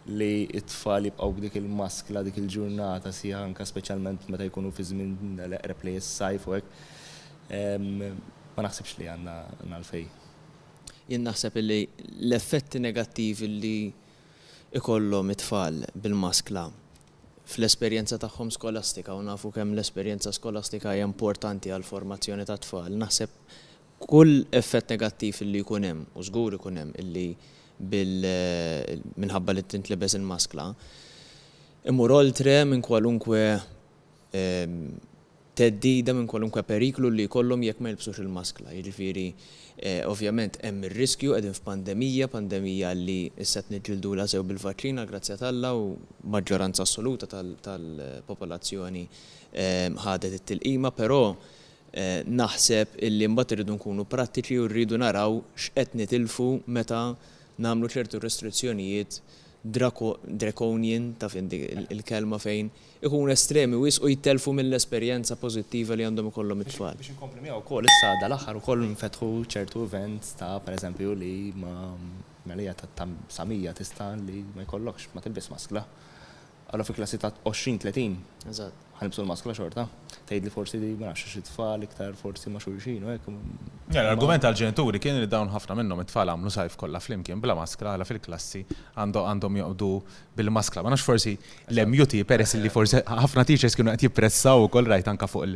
[0.09, 5.19] li it-tfal jibqgħu dik il-maskla dik il-ġurnata sija anka speċjalment meta jkunu fi żmien
[5.51, 6.73] l-eqreb li s-sajf u hekk.
[8.57, 9.37] Ma naħsibx li għandna
[9.83, 10.07] l-fej.
[11.13, 11.83] Jien naħseb li
[12.25, 13.75] l-effetti negattivi li
[14.79, 16.69] ikollhom it-tfal bil-maskla
[17.51, 22.93] fl-esperjenza tagħhom skolastika u nafu kemm l-esperjenza skolastika hija importanti għal formazzjoni ta' tfal.
[23.03, 23.33] Naħseb
[24.07, 27.27] kull effett negattiv li jkun hemm u żgur ikun hemm illi
[29.25, 30.69] minħabba li tintlebes il-maskla.
[31.91, 33.43] Imur oltre minn kwalunkwe
[35.57, 38.73] teddida minn kwalunkwe periklu li kollum jekk ma jilbsux il-maskla.
[38.77, 39.25] Jġifiri,
[39.79, 45.37] eh, ovvjament hemm ir-riskju qegħdin f'pandemija, pandemija li set niġġildu la sew bil vaċina grazzja
[45.41, 45.97] talla u
[46.35, 49.07] maġġoranza assoluta tal-popolazzjoni
[49.53, 55.99] ehm, ħadet it-tilqima, però eh, naħseb illi mbagħad irridu nkunu prattiċi u rridu naraw x'qed
[55.99, 57.09] nitilfu meta
[57.61, 59.21] nagħmlu ċertu restrizzjonijiet
[59.63, 62.71] draconian, taf il-kelma fejn,
[63.05, 66.97] ikun estremi wis u jittelfu mill-esperienza pozittiva li għandhom ikollhom it-tfal.
[66.97, 71.75] Biex inkomplimi miegħu wkoll issa dal-aħħar ukoll nfetħu ċertu events ta' pereżempju li ma
[72.49, 75.85] melija ta' samija tista' li ma jkollokx ma tilbis maskla.
[76.71, 78.87] Allora fi klasi ta' 20-30 Eżatt.
[79.01, 79.83] Ħanibsu l-maskla xorta.
[80.29, 83.29] Tgħid li forsi di ma nafx xi tfal iktar forsi ma xulxin u hekk.
[83.97, 88.07] L-argument għal-ġenituri kien li dawn ħafna minnhom it-tfal għamlu sajf kollha flimkien bla maskla għala
[88.09, 88.61] fil-klassi
[89.01, 89.89] għandhom joqdu
[90.37, 90.85] bil-maskla.
[90.85, 91.33] Ma nafx forsi
[91.73, 95.49] l-MUT peress li forsi ħafna teachers kienu qed jippressaw ukoll rajt anka fuq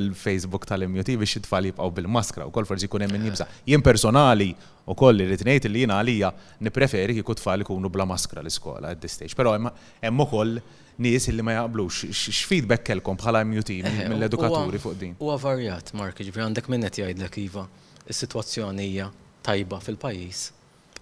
[0.00, 3.48] il-Facebook tal-MUT biex it-tfal jibqgħu bil-maskla ukoll forsi jkun hemm min jibża.
[3.68, 4.52] Jien personali
[4.90, 6.34] u koll irrid ngħid li jiena għalija
[6.68, 9.34] nippreferi kieku tfal ikunu bla maskra l-iskola għad this stage.
[9.36, 10.60] Però hemm ukoll
[11.00, 12.02] nies illi ma jaqblux.
[12.12, 13.72] X'feedback kelkom bħala MUT
[14.12, 15.12] mill-edukaturi eh, fuq din?
[15.18, 17.64] Huwa varjat, Marki, ġifri għandek minnet jgħidlek iva,
[18.04, 19.06] is-sitwazzjoni hija
[19.46, 20.42] tajba fil-pajjiż.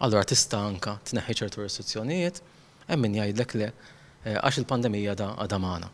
[0.07, 2.39] Allora tista' anka tneħħi ċertu restrizzjonijiet,
[2.93, 5.91] hemm min jgħidlek le eh, għax il-pandemija da għadamana.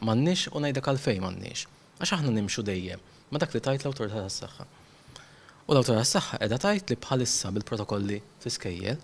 [0.08, 1.64] mannix u najdek għalfej mannix.
[2.04, 3.00] Għax aħna nimxu dejjem,
[3.32, 4.68] ma dak li tajt l-autorità tas saħħa
[5.62, 9.00] U l-autorità tas saħħa edha tajt li bħalissa bil-protokolli fiskejjel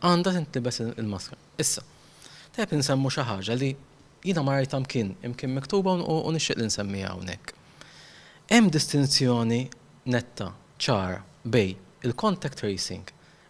[0.00, 1.82] għandha tintlibes il maska Issa,
[2.56, 3.70] tajb nsemmu xi ħaġa li
[4.24, 7.52] jiena ma rajtam kien imkien miktuba u nixtieq li nsemmiha hawnhekk.
[8.50, 9.60] Hemm distinzjoni
[10.10, 10.48] netta
[10.80, 11.74] ċara bej
[12.06, 13.04] il-contact tracing.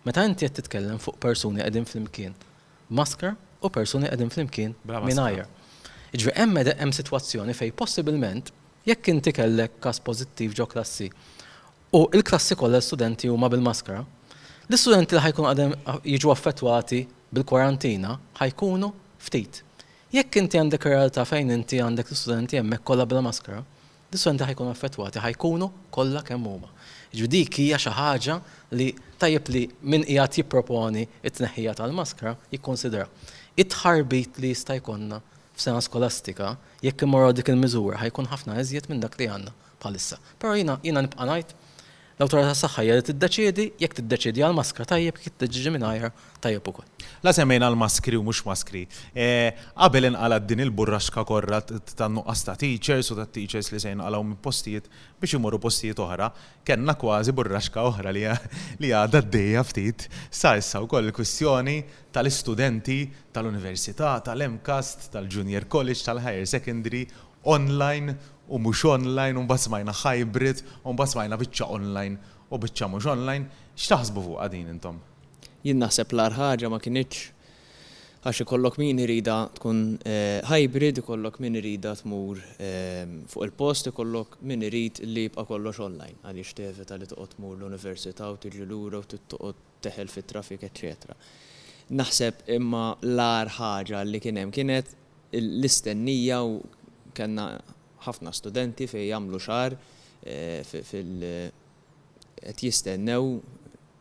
[0.05, 2.35] Meta inti qed titkellem fuq persuni qegħdin flimkien
[2.99, 5.47] maskra u persuni qegħdin flimkien mingħajr.
[6.19, 8.51] Iġri hemm hemm sitwazzjoni fej possibilment
[8.91, 11.11] jekk inti kellek każ pożittiv ġo klassi
[11.95, 14.03] u il-klassi kollha studenti huma bil-maskra,
[14.70, 15.72] l-istudenti li ħajkun għadem
[16.06, 17.00] jiġu affettwati
[17.35, 19.64] bil-kwarantina ħajkunu ftit.
[20.14, 23.64] Jekk inti għandek realtà fejn inti għandek l-istudenti hemmhekk kollha bla maskara,
[24.12, 26.70] l-istudenti ħajkunu affettwati ħajkunu kollha kemm huma.
[27.11, 28.37] Ġudik hija xi ħaġa
[28.78, 28.87] li
[29.18, 33.09] tajjeb li min qiegħed jipproponi it-tneħħija tal-maskara jikkonsidra.
[33.59, 35.18] It-ħarbit li jista' jkollna
[35.59, 36.54] f'sena skolastika
[36.87, 40.22] jekk imorru dik il-miżura ħajkun ħafna eżjed minn dak li għandna bħalissa.
[40.38, 41.59] Però jiena jiena nibqa'
[42.20, 45.87] l-autorità s-saxħa jgħad t-deċedi, jek t-deċedi għal-maskra, tajjeb kif t-ġiġi minn
[46.44, 46.88] tajjeb u koll.
[47.24, 48.83] La semmejna l-maskri u mux maskri.
[49.16, 49.24] E,
[49.72, 54.38] qabel inqala din il-burraxka korra tan-nuqqas ta' teachers u ta' teachers li sejn għalaw minn
[54.44, 56.28] postijiet biex imorru postijiet oħra,
[56.64, 60.06] kellna kważi burraxka oħra li għadha d-dejja ftit.
[60.28, 61.78] Sa' issa u koll il-kwistjoni
[62.12, 63.00] tal-istudenti
[63.33, 67.06] tal-università, tal-MCAST, tal-Junior College, tal-Higher Secondary,
[67.48, 68.18] online
[68.55, 73.09] u mhux online u mbagħad smajna hybrid u mbagħad smajna biċċa online u biċċa mhux
[73.13, 73.47] online,
[73.79, 74.97] x'taħsbu fuq din intom?
[75.67, 77.29] Jien naħseb l-ar ħaġa ma kienieċ
[78.21, 84.41] għax ikollok min irida tkun eh, hybrid, ikollok min irida tmur eh, fuq il-post, ikollok
[84.51, 88.99] min irid li jibqa' kollox online, għaliex tal li toqgħod tmur l-università u tiġi lura
[89.01, 91.17] u tittoqgħod teħel fit-trafik, eċċetera.
[92.03, 94.91] Naħseb imma l-ar ħaġa li kien hemm kienet
[95.39, 96.59] l-istennija u
[97.17, 97.47] kanna
[98.07, 103.41] ħafna studenti fej jagħmlu xar eh, fil et eh, jistennew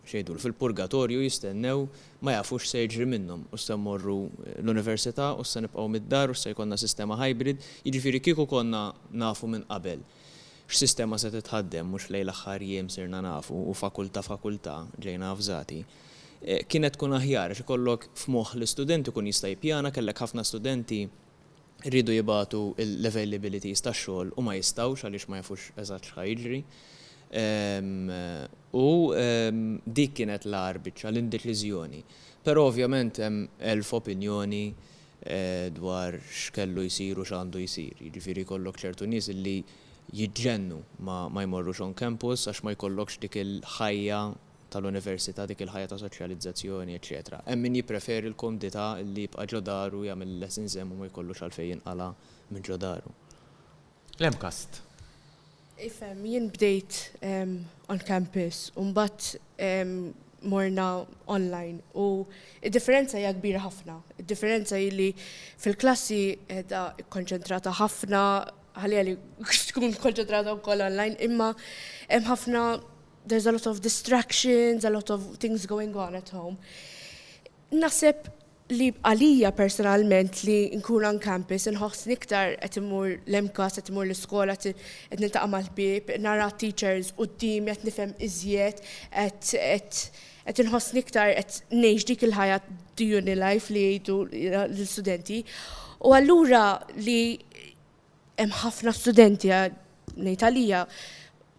[0.10, 1.84] xejdu fil-purgatorju jistennew
[2.26, 6.38] ma jafux se jġri minnhom u se morru eh, l-università u se nibqgħu mid-dar u
[6.40, 10.04] se jkollna sistema hybrid, jiġifieri kieku konna nafu minn qabel
[10.70, 15.80] x-sistema se titħaddem, mux lej l-axħar jiem sirna nafu, u fakulta fakulta ġejna avżati.
[16.70, 21.00] Kienet kun aħjar, xikollok f'moħ l-studenti kun jista' jpjana, kellek ħafna studenti
[21.86, 26.60] rridu jibatu l availability ta' xogħol u ma jistawx għaliex ma jafux eżatt jiġri.
[28.82, 28.88] U
[29.86, 32.02] dik kienet l-arbiċ għal-indeċiżjoni.
[32.44, 38.00] Però ovvjament hemm elf opinjoni eh, dwar x'kellu jsiru u x'għandu jsir.
[38.08, 39.60] Jiġifieri kollok ċertu nies li
[40.16, 44.24] jiġġennu ma jmorrux on campus għax ma jkollokx dik il-ħajja
[44.74, 47.34] tal-università dik il-ħajja ta' soċjalizzazzjoni, ecc.
[47.48, 52.10] Hemm min jippreferi l-komdità li jibqa' ġodaru jagħmel lessons hemm u ma jkollux għalfejn jinqala
[52.54, 53.14] minn ġodaru.
[54.22, 54.82] Lemkast.
[55.80, 60.90] Ifem, jien bdejt on campus, u mbagħad morna
[61.28, 62.06] online u
[62.64, 63.98] id-differenza hija kbira ħafna.
[64.22, 65.10] Id-differenza li
[65.60, 66.20] fil-klassi
[66.62, 68.22] edha konċentrata ħafna,
[68.80, 69.18] ħalli għalli
[69.72, 71.52] tkun konċentrata wkoll online, imma
[72.08, 72.64] hemm ħafna
[73.30, 76.58] there's a lot of distractions, a lot of things going on at home.
[77.72, 78.26] Naseb
[78.74, 84.54] li għalija personalment li nkun on campus nħoss niktar qed imur l-emkas qed imur l-iskola
[84.64, 84.76] qed
[85.22, 88.82] niltaqa' mal-bib, nara teachers quddiem qed nifhem iżjed
[90.56, 92.60] qed nħoss niktar qed neġ dik il-ħajja
[93.00, 94.20] D uni life li jgħidu
[94.68, 95.40] l-studenti.
[96.06, 96.66] U allura
[96.98, 97.38] li
[98.40, 100.84] hemm ħafna studenti ngħid għalija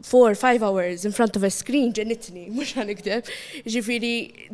[0.03, 3.29] four, five hours in front of a screen ġenitni, mux għanikdeb.
[3.67, 4.51] Ġifiri,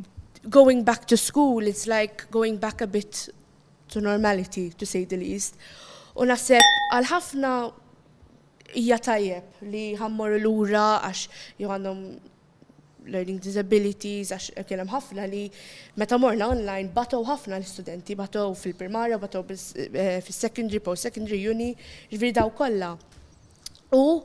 [0.50, 3.28] going back to school, it's like going back a bit
[3.88, 5.56] to normality, to say the least.
[6.16, 6.64] U naħseb
[6.96, 7.52] għal-ħafna
[8.76, 11.28] hija tajjeb li ħammor l-ura għax
[11.61, 12.00] għandhom
[13.12, 15.44] learning disabilities, għax kienem ħafna li
[16.00, 21.70] meta morna online batow ħafna l-studenti, batow fil-primarja, batow eh, fil-secondary, post-secondary, uni,
[22.11, 22.96] ġviri daw kolla.
[23.94, 24.24] U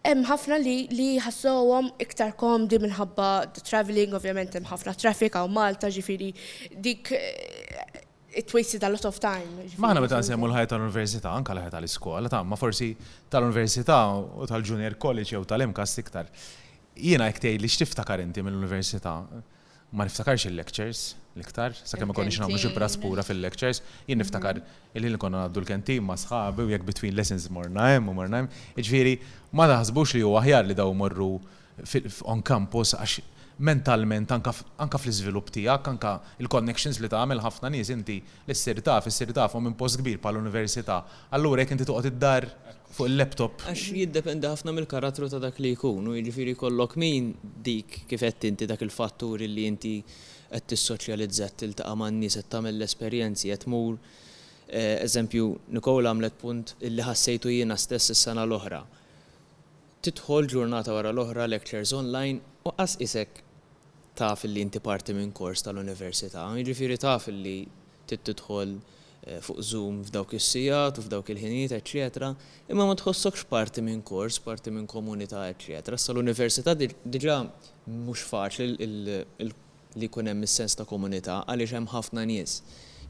[0.00, 3.26] Hemm ħafna li li ħassohom iktar komdi minħabba
[3.58, 6.30] traveling ovvjament hemm ħafna traffic u Malta ġifieri
[6.72, 8.00] dik eh,
[8.40, 9.66] it wasted a lot of time.
[9.76, 12.94] Maħna meta nsemmu l-ħajja tal-università, anka l-ħajja tal-iskola, ta' ma forsi
[13.28, 16.32] tal-università u tal-junior college jew tal-imkas iktar.
[16.96, 19.18] Jiena jek li x'tiftakar inti mill-università
[19.92, 21.00] ma niftakarx il-lectures
[21.38, 24.58] l-iktar, sakke ma konniex nagħmlu xi praspura fil-lectures, jien niftakar
[24.98, 28.48] il-ħin konna għaddu l kenti ma' sħabi u jekk between lessons mornajem u mornajem,
[28.82, 29.14] iġviri
[29.56, 31.32] ma naħsbux li u aħjar li daw morru
[32.30, 38.80] on campus għax mentalment anka fl-iżvilupp tiegħek, anka il-connections li tagħmel ħafna nies inti l-issir
[38.86, 41.02] taf, issir taf minn post kbir bħal università
[41.36, 42.48] Allura jekk inti toqgħod id-dar
[42.96, 43.62] fuq il-laptop.
[43.70, 47.30] Għax jiddependa ħafna mill-karattru ta' dak li jkun, u jġifiri kollok min
[47.62, 49.92] dik kifett inti dak il-fatturi li inti
[50.50, 54.00] qed tissoċjalizza tiltaqa' man nies qed tagħmel l esperienzi għed mur.
[54.70, 58.82] Eh, eżempju, Nikola għamlet punt illi ħassejtu jiena stess is-sena l-oħra.
[60.06, 63.42] Titħol ġurnata wara l-oħra lectures online u qas isek
[64.18, 67.60] taf li inti parti minn kors tal-università, jiġifieri taf li
[68.10, 68.74] titħol
[69.26, 72.30] Eh, fuq Zoom f'dawk is-sijat u f'dawk il-ħinijiet, eċetera,
[72.72, 75.98] imma ma tħossokx parti minn kors, parti minn komunità, eċetera.
[76.00, 77.36] Sa l-università diġà
[77.86, 78.88] mhux faċli
[79.44, 82.60] li jkun hemm is-sens ta' komunità għaliex hemm ħafna nies.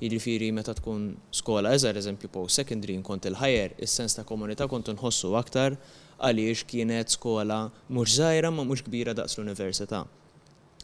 [0.02, 5.30] Jiġifieri meta tkun skola eżar eżempju post secondary kont il-ħajer, is-sens ta' komunità kont nħossu
[5.38, 5.78] aktar
[6.18, 10.06] għaliex kienet skola mhux żgħira ma mhux kbira daqs l-università.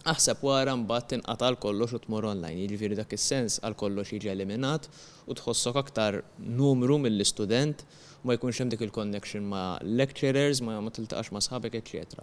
[0.07, 4.87] Aħseb wara mbagħad tinqatal kollox u tmur online, jiġifieri dak is-sens għal kollox jiġi eliminat
[5.27, 6.21] u tħossok aktar
[6.59, 7.83] numru mill-istudent
[8.27, 12.23] ma jkunx hemm dik il-connection ma' lecturers, ma ma tiltaqax ma' sħabek, etc.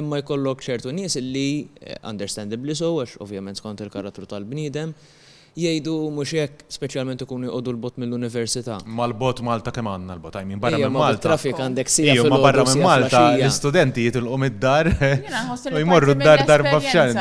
[0.00, 1.46] Imma jkollok ċertu nies illi
[1.78, 4.94] eh, understandably so, għax ovvjament skont il-karattru tal-bniedem,
[5.58, 8.78] jgħidu mhux hekk speċjalment ikunu jqogħdu l-bot mill-università.
[8.88, 11.20] Mal-bot Malta kemm għandna l-bot, għajmin barra minn Malta.
[11.26, 12.06] Trafik għandek si.
[12.12, 14.88] Iju, ma barra minn Malta, l-istudenti jitilqu mid-dar
[15.74, 17.20] u jmorru d-dar darba fxan.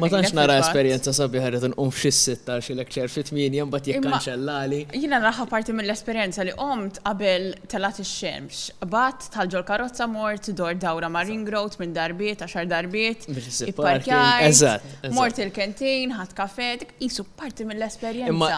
[0.00, 3.30] ma tantx nara esperjenza sabiħa rid inqum f'xi sitta xi lecture fit
[3.70, 4.80] bat jek kanċellali.
[4.98, 11.08] Jiena raħa parti mill-esperjenza li omt qabel telat ix-xemx, bat tal-ġol karozza mort dor dawra
[11.10, 11.44] ma' ring
[11.78, 13.26] minn darbiet għaxar darbiet.
[13.50, 14.84] Eżatt.
[15.16, 18.34] Mort il-kentin, ħat kafe, dik isu parti mill-esperjenza.
[18.34, 18.52] Imma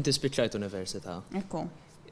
[0.00, 1.18] inti spiċċajt università.
[1.42, 1.66] Ekku.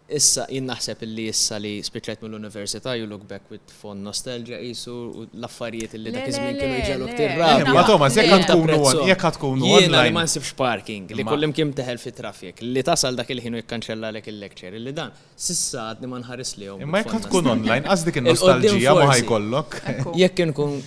[0.06, 4.92] Issa, jien naħseb li issa li spiċajt mill-università, you look back with fond nostalgia jisu
[4.92, 7.72] u l-affarijiet li dak iż kienu kienu ktir rabi.
[7.74, 11.98] Ma Thomas, jekk tkunu jekk tkunu Jena li ma nsibx parking, li kullim kim teħel
[11.98, 16.22] fi traffic, li tasal dak il-ħin u jikkanċella lek il-lecture, li dan, sissa għadni ma
[16.22, 20.42] nħares li Ma Imma jekk tkun online, għaz dik il-nostalgia ma Jek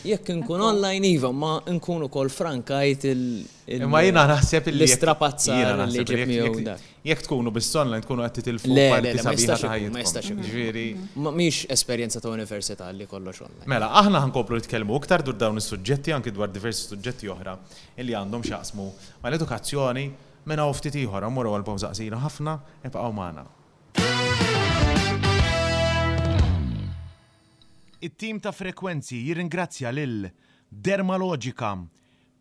[0.09, 3.39] Jekk kun online, iva, ma nkunu kol frankajt il-
[3.77, 4.77] Imma jina naħseb li.
[4.81, 5.57] L-istrapazza
[5.93, 6.73] li ġibmiju.
[7.05, 8.73] Jek tkunu bis-sonla, tkunu għatti il-fuq.
[8.73, 10.33] Le, ma jistax
[11.21, 13.67] ma Miex esperienza ta' università li kollox online.
[13.69, 17.55] Mela, aħna ħankopru nitkellmu iktar dur dawn is-suġġetti, anki dwar diversi suġġetti oħra,
[18.01, 18.89] illi għandhom xaqsmu
[19.21, 20.07] ma l-edukazzjoni
[20.49, 22.57] minna ftit ieħor, għamur għal-bom zaqsira ħafna,
[22.89, 23.45] ibqgħu magħna.
[28.01, 30.23] It-tim ta' frekwenzi jirringrazzja lil
[30.69, 31.73] Dermalogica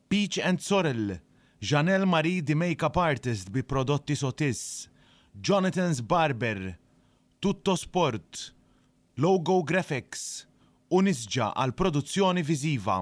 [0.09, 1.19] Peach and Sorrel,
[1.61, 4.89] Janelle Marie di Makeup Artist bi prodotti Sotis,
[5.33, 6.79] Jonathan's Barber,
[7.39, 8.55] Tutto Sport,
[9.21, 10.47] Logo Graphics,
[10.97, 12.97] Unisġa għal produzzjoni viziva.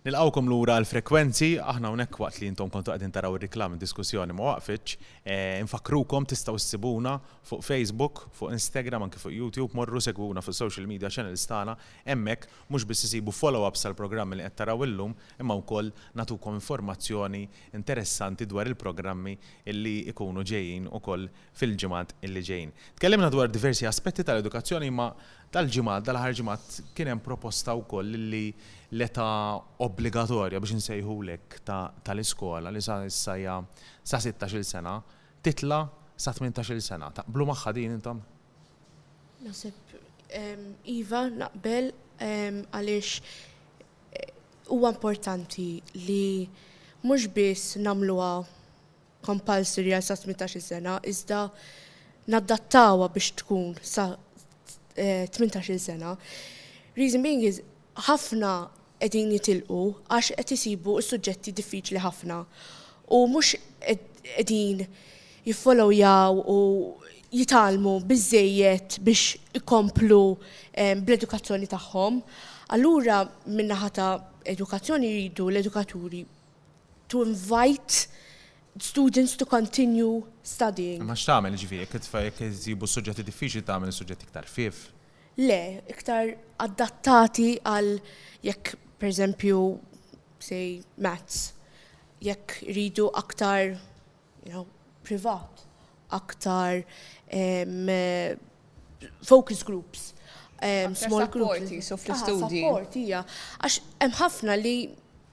[0.00, 4.46] Nilqawkom lura l frekwenzi aħna unek waqt li jintom kontu għadin taraw il-reklam diskussjoni ma
[4.54, 4.94] waqfitx,
[5.60, 10.86] infakrukom eh, tistaw s-sibuna fuq Facebook, fuq Instagram, anki fuq YouTube, morru segwuna fuq social
[10.88, 11.74] media channel istana,
[12.16, 17.42] emmek mux biss isibu follow-ups għal-programmi li għattaraw illum, imma u koll natukom informazzjoni
[17.76, 19.34] interessanti dwar il-programmi
[19.68, 21.28] illi ikunu ġejjin u koll
[21.60, 22.72] fil ġemat illi ġejjin.
[22.96, 25.12] Tkellimna dwar diversi aspetti tal-edukazzjoni ma
[25.54, 28.44] tal-ġimat, tal-ħar ġimat, kien hemm proposta wkoll li
[28.94, 29.26] l-età
[29.86, 30.88] obbligatorja biex
[31.26, 33.56] lek tal-iskola li sa issajja
[34.02, 34.96] sa 16-il sena
[35.42, 35.82] titla
[36.20, 37.10] sa 18-il sena.
[37.10, 38.22] Taqblu magħha din intom?
[39.42, 39.74] Nasib
[40.86, 41.88] Iva naqbel
[42.20, 43.10] għaliex
[44.14, 44.28] eh,
[44.70, 46.46] huwa importanti li
[47.02, 48.30] mhux biss nagħmluha
[49.26, 51.48] kompalsirja sa 18-il sena, iżda
[52.30, 54.12] naddattawa biex tkun sa
[54.96, 56.16] 18 sena.
[56.96, 57.62] Reason being is
[58.06, 58.52] ħafna
[59.00, 62.40] qegħdin jitilqu għax qed isibu s-suġġetti diffiċli ħafna
[63.16, 64.82] u mhux qegħdin
[65.46, 66.58] jiffollowjaw u
[67.30, 70.20] jitalmu bizzejiet biex ikomplu
[70.72, 72.18] eh, bl-edukazzjoni tagħhom.
[72.74, 74.10] Allura minnaħata
[74.46, 76.24] edukazzjoni jridu l-edukaturi
[77.10, 78.06] to invite
[78.82, 80.12] students to continue
[80.46, 81.02] studying.
[81.04, 84.80] Ma x'tagħmel ġifieri, jekk jekk jsibu suġġetti diffiċli tagħmel suġġetti iktar fif.
[85.40, 85.60] Le,
[85.92, 87.92] iktar adattati għal
[88.44, 89.60] jekk pereżempju
[90.40, 91.50] say maths,
[92.24, 93.74] jekk ridu aktar
[94.44, 94.66] you know,
[95.04, 95.64] privat,
[96.16, 96.80] aktar
[97.32, 97.92] um,
[99.24, 100.12] focus groups,
[100.62, 101.68] um, small groups.
[101.68, 102.64] Supporti, so fl-studji.
[102.64, 103.22] Supporti, ja.
[103.60, 104.76] Għax emħafna li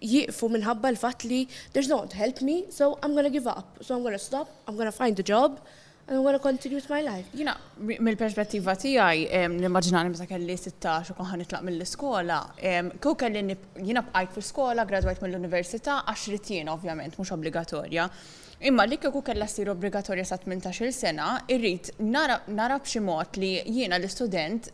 [0.02, 1.40] jiqfu minħabba l-fat li
[1.74, 4.48] there's no one to help me, so I'm gonna give up, so I'm gonna stop,
[4.68, 5.60] I'm gonna find a job,
[6.08, 7.26] and I'm gonna continue with my life.
[7.34, 9.24] Jina, mill-perspettiva tijaj,
[9.58, 12.42] nimmaġinani meta kelli 16 u konħan nitlaq mill-iskola,
[13.02, 13.58] kħu kelli
[13.90, 18.08] jina bqajt fil-skola, graduajt mill-università, 10 ovvjament, mux obbligatorja.
[18.70, 22.40] Imma li kieku kella sir obbligatorja sa' 18 sena, irrit nara
[22.78, 24.70] b'xi mod li jiena l-istudent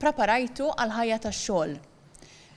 [0.00, 1.76] preparajtu għal ħajja tax-xogħol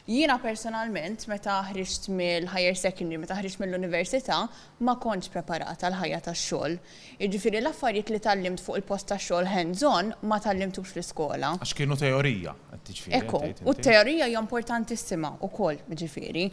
[0.09, 4.39] Jiena personalment, meta ħriġt mill-higher secondary, meta ħriġt mill-università,
[4.81, 6.73] ma kontx preparata l-ħajja tax-xogħol.
[7.19, 11.51] Jiġifieri l-affarijiet li tallimt fuq il-post tax-xogħol hands-on ma tallimtux fl-iskola.
[11.61, 13.19] Għax kienu teorija qed tiġifieri.
[13.19, 16.45] Ekku, u t-teorija hija importantissima wkoll, jiġifieri.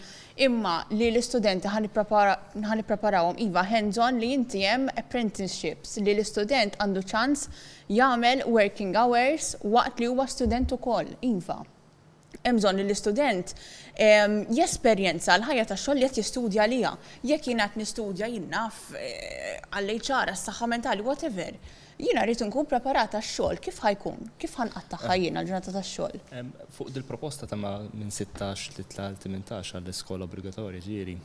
[0.51, 7.47] Imma li l-istudenti ħanipreparawhom iva hands-on li inti hemm apprenticeships li l-istudent għandu ċans
[8.03, 11.57] jagħmel working hours waqt li huwa student ukoll, iva
[12.51, 13.55] emżon l-student
[14.07, 16.93] ehm, jesperjenza l-ħajja ta' xogħol jett qed jistudja liha.
[17.31, 21.57] Jekk jien qed nistudja jinnaf, naf eh, għall-HR, s saxha mentali, whatever.
[22.07, 26.29] Jiena rrid nkun preparata x-xogħol kif ħajkun, kif għatta ehm, ħajjina għall-ġurnata tax-xogħol.
[26.41, 31.19] Ehm, fuq dil-proposta ta' minn 16 li 18 għall-iskola obbligatorja ġieri.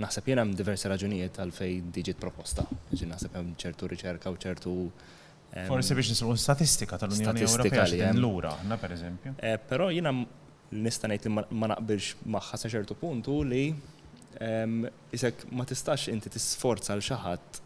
[0.00, 2.62] Naħseb jena hemm diversi raġunijiet għal għal-fej diġit proposta.
[2.90, 4.74] Ġi naħseb hemm ċertu riċerka u ċertu
[5.66, 9.32] Forse biex nisru statistika tal-Unjoni Ewropea l lura, na per eżempju.
[9.42, 10.12] Eh, però jiena
[10.70, 16.30] nista' ngħid li ma naqbilx magħha sa ċertu puntu li jisek ehm, ma tistax inti
[16.30, 17.58] tisforza l xaħat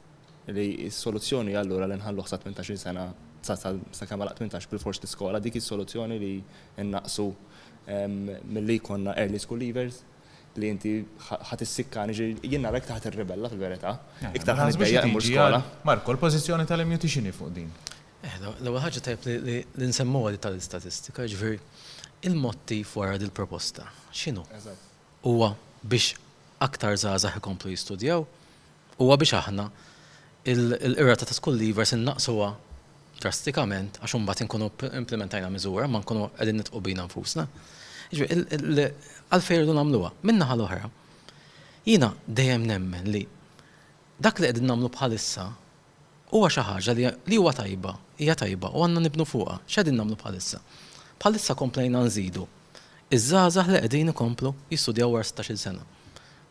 [0.57, 3.05] li s-soluzzjoni għallura li nħalluħ sa 18 sena
[3.45, 6.33] sa kemm għalaq 18 bil-fors l-iskola dik is-soluzzjoni li
[6.81, 8.17] nnaqsu ehm,
[8.49, 10.01] milli konna early school leavers
[10.63, 10.91] li inti
[11.25, 13.95] ħat issikkan iġi jenna rek taħt il-ribella fil-verita.
[14.35, 15.61] Iktar ħan iġbija imur skola.
[15.87, 17.71] Marko, l-pozizjoni tal-imju tixini fuq din.
[18.25, 21.59] Eh, L-għu ħagġa tajb li nsemmu għadi tal-istatistika, ġviri,
[22.31, 23.89] il-motti wara dil-proposta.
[24.15, 24.45] Xinu?
[25.29, 26.15] Uwa biex
[26.65, 28.23] aktar zazax ikomplu jistudjaw,
[29.03, 29.69] uwa biex aħna
[30.49, 32.55] il-irrata ta' skulli vers innaqsuwa
[33.21, 37.49] drastikament għax mbagħad inkunu implementajna miżura ma nkunu qegħdin nitqu bina nfusna
[39.31, 40.91] għal irridu namluwa, minna ħal oħra.
[41.85, 43.23] Jiena dejjem nemmen li
[44.25, 45.47] dak li qegħdin nagħmlu bħalissa
[46.35, 46.95] huwa xi ħaġa
[47.29, 49.59] li huwa tajba, hija tajba u għandna nibnu fuqha.
[49.67, 50.61] xedin nagħmlu bħalissa?
[51.21, 52.47] Bħalissa komplejna nżidu.
[53.15, 55.85] Iż-żgħażagħ li qegħdin ikomplu jistudjaw għu 16-il sena.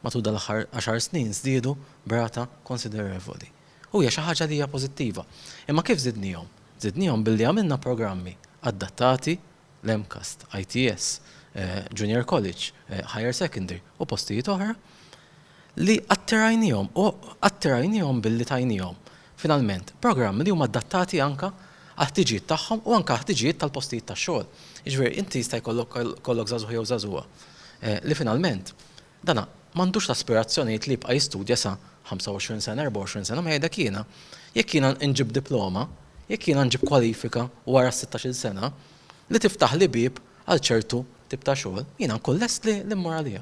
[0.04, 3.48] Matul dal ħar 10 snin żdiedu brata konsiderevoli.
[3.94, 5.24] U hija xi ħaġa li hija pożittiva.
[5.70, 6.48] Imma kif żidnihom?
[6.84, 8.34] Zidnijom billi għamilna programmi
[8.68, 9.38] adattati
[9.84, 11.20] l-MCAST, ITS,
[11.56, 14.72] Eh, junior college, eh, higher secondary u postijiet oħra
[15.86, 17.06] li attirajnijom u
[17.46, 18.96] attirajnijom billi tajnijom
[19.38, 21.52] finalment program li huma adattati anka
[22.00, 24.48] għattiġiet tagħhom u anka għattiġiet tal-postijiet tax-xogħol.
[24.90, 27.24] Iġveri, inti jista' jkollok żagħżugħ jew żagħżugħa.
[27.84, 28.74] Eh, li finalment,
[29.22, 29.46] dana
[29.78, 31.78] m'għandux l-aspirazzjonijiet li jibqa' jistudja sa
[32.10, 34.06] 25 sena, 24 sena, ma jgħidha kiena.
[34.58, 35.86] Jekk jiena nġib diploma,
[36.34, 38.74] jekk jiena nġib kwalifika wara 16 sena,
[39.30, 40.18] li tiftaħ li bib
[40.50, 43.42] għal ċertu tip ta' xogħol, jiena nkun lest li l-immoralija.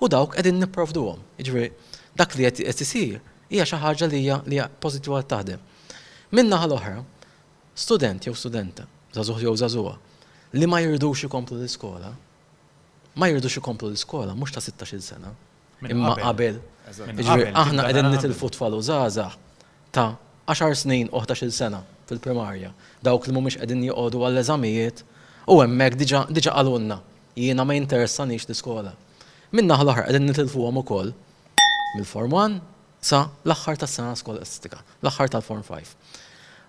[0.00, 1.20] U dawk qegħdin nipprovduhom.
[1.40, 1.66] Jiġri
[2.16, 3.18] dak li qed isir
[3.52, 5.60] hija xi ħaġa li hija li hija pożittiva taħdem.
[6.34, 6.98] Min naħa l-oħra,
[7.86, 9.92] student jew studenta, żagħżuħ jew żagħżuha
[10.56, 12.12] li ma jirdux ikomplu l-iskola,
[13.20, 15.32] ma jirdux ikomplu l-iskola mhux ta' 16-il sena.
[15.86, 16.56] Imma qabel.
[16.88, 20.14] aħna qegħdin nitilfu tfal u żgħażagħ ta'
[20.46, 22.70] 10 snin, 11 sena fil-primarja,
[23.02, 25.00] dawk li mhumiex qegħdin joqogħdu għall-eżamijiet,
[25.52, 25.98] u hemmhekk
[26.34, 27.00] diġà qalunna
[27.36, 28.92] jiena ma jinteressanix l-iskola.
[29.52, 31.12] Minna ħal-ħar, għedin nitilfu għom ukoll
[31.96, 32.62] mill-Form 1
[33.00, 35.92] sa l ta' tas sena skolastika, l-axħar tal-Form 5.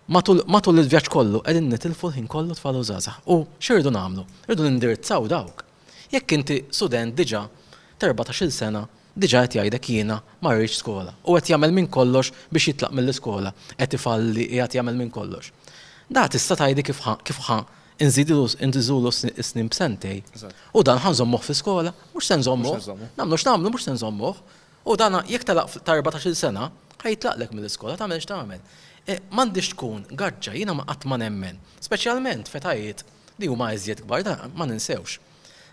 [0.07, 3.23] Matul il-vjaġġ kollu qegħdin nitilfu l-ħin kollu tfalu żgħażagħ.
[3.31, 4.25] U x'irdu nagħmlu?
[4.47, 5.63] Irdu nindirizzaw dawk.
[6.13, 7.47] Jekk inti student diġà
[8.41, 8.85] il sena
[9.17, 11.15] diġa qed jgħidek jiena ma rridx skola.
[11.25, 13.51] U qed jagħmel minn kollox biex jitlaq mill-iskola,
[13.81, 15.49] qed ifalli qed jagħmel minn kollox.
[16.09, 17.57] Da tista' tajdi kif ħa
[18.05, 18.47] nżidilu
[19.37, 20.21] s-snin b'sentej.
[20.73, 22.87] U dan ħanżom moħ fi skola, mux sen zommuħ,
[23.17, 24.37] namlu x'namlu mux sen zommuħ.
[24.87, 26.69] U dan jek talaq ta' 14 sena,
[27.01, 28.61] ħajtlaqlek mill-iskola, ta' menx ta' għamil.
[29.33, 33.03] Mandiġ tkun għadġa jina ma' għatman emmen, specialment fetajiet
[33.39, 35.17] li huma iżjed kbar, ma' ninsewx.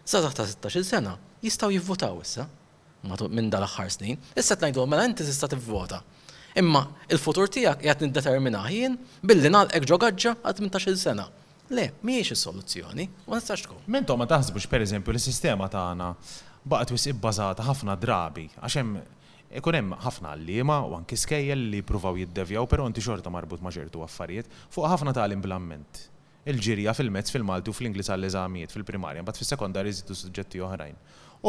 [0.09, 2.49] Zazax ta' 16 sena, jistaw jivvotaw issa,
[3.29, 6.01] minn dal-axħar snin, issa t-najdu mela inti tista' tivvota.
[6.55, 8.93] Imma il-futur tijak jgħat nid jien
[9.27, 11.27] billi nal ekġo għadġa għat 18 sena.
[11.73, 13.81] Le, miex is-soluzzjoni, ma nistax tkun.
[13.89, 16.09] Mentom ma taħsbux pereżempju li sistema tagħna
[16.69, 19.01] baqgħet wisq bbażata ħafna drabi għax hemm
[19.61, 23.73] ikun hemm ħafna allima u anki skejjel li jippruvaw jiddevjaw però inti xorta marbut ma'
[23.73, 26.03] ċertu affarijiet fuq ħafna tal imblament
[26.53, 30.99] il-ġirja fil-mezz fil-Malti u fl-Inglis għall-eżamijiet fil-primarja, mbagħad fis-sekondarji żidu suġġetti oħrajn.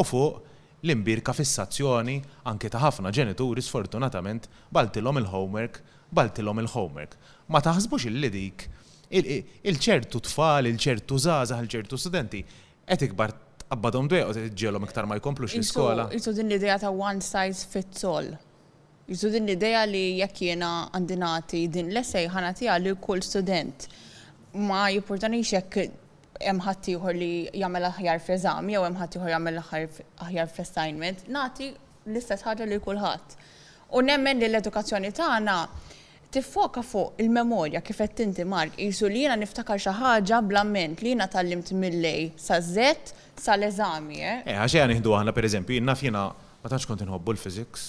[0.00, 0.40] fuq
[0.80, 2.16] l-imbirka fissazzjoni
[2.48, 7.20] anke ta' ħafna ġenituri sfortunatament baltilhom il-homework, baltilhom il-homework.
[7.52, 8.68] Ma taħsbux illi dik
[9.10, 12.40] il-ċertu tfal, il-ċertu zazah, il-ċertu studenti,
[12.86, 13.32] qed ikbar
[13.62, 16.08] tqabbadhom dweqgħod ġielhom iktar ma jkomplux l-iskola.
[16.14, 18.28] Jisu din l-idea ta' one size fits all.
[19.06, 23.86] Jisu din l-idea li jekk jiena għandinati din l-essej ħanatija li kull student
[24.66, 25.86] ma jippurtanix jekk
[26.42, 31.70] hemm ħadd ieħor li jagħmel aħjar f'eżami jew hemm ħadd ieħor jagħmel aħjar f'assignment, nagħti
[32.10, 33.36] l-istess ħaġa li kulħadd.
[33.94, 35.60] U nemmen li l-edukazzjoni tagħna
[36.30, 41.12] Tifoka fuq il-memorja kif qed inti Mark qisu li jiena niftakar xi ħaġa blament li
[41.12, 43.14] jiena tallimt millej sażett sa żett
[43.46, 44.18] sal-eżami.
[44.24, 44.40] Eh?
[44.50, 47.84] eh, għax jgħan nieħdu aħna pereżempju jiena fina ma tantx kont inħobbu l-physics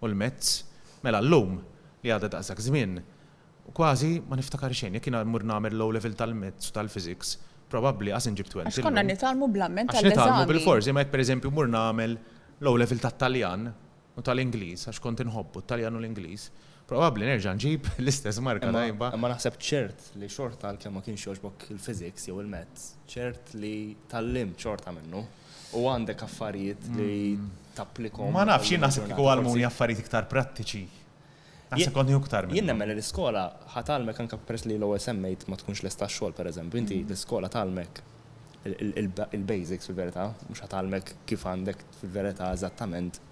[0.00, 0.50] u l-mezz,
[1.04, 1.58] mela llum
[2.04, 2.98] li għadha daqsak żmien
[3.74, 7.34] kważi ma niftakar xejn jekk jiena mmur nagħmel low level tal-mezz u tal-physics
[7.70, 8.70] probabbli għas nġib 20.
[8.74, 9.98] Għax konna nitalmu blament għal.
[10.14, 12.18] eżami Nitalmu bil-forzi, ma jek pereżempju mur nagħmel
[12.66, 13.70] low level tat-Taljan
[14.14, 16.50] u tal-Ingliż għax kont inħobbu t-Taljan u l-Ingliż
[16.90, 19.12] Probabli nerġa' nġib l-istess marka tajba.
[19.14, 23.74] Ma naħseb ċert li xorta l kemm ma kienx joġbok il-physics jew il-mezz, ċert li
[24.10, 25.22] tal-lim ċorta minnu
[25.78, 27.52] u għandek affarijiet li mm.
[27.78, 28.32] tapplikom.
[28.34, 30.82] Ma nafx jien naħseb kieku għalmuni affarijiet iktar prattiċi.
[31.70, 32.58] Naħseb kont iktar minn.
[32.58, 33.44] Jien nemmen l-iskola
[33.76, 37.12] ħatalmek anke pres li l-OSM ma tkunx l-istax xogħol eżempju, inti mm.
[37.12, 38.02] l-iskola talmek
[38.66, 43.22] il-basics fil-verità, mhux ħatalmek kif għandek fil-verità eżattament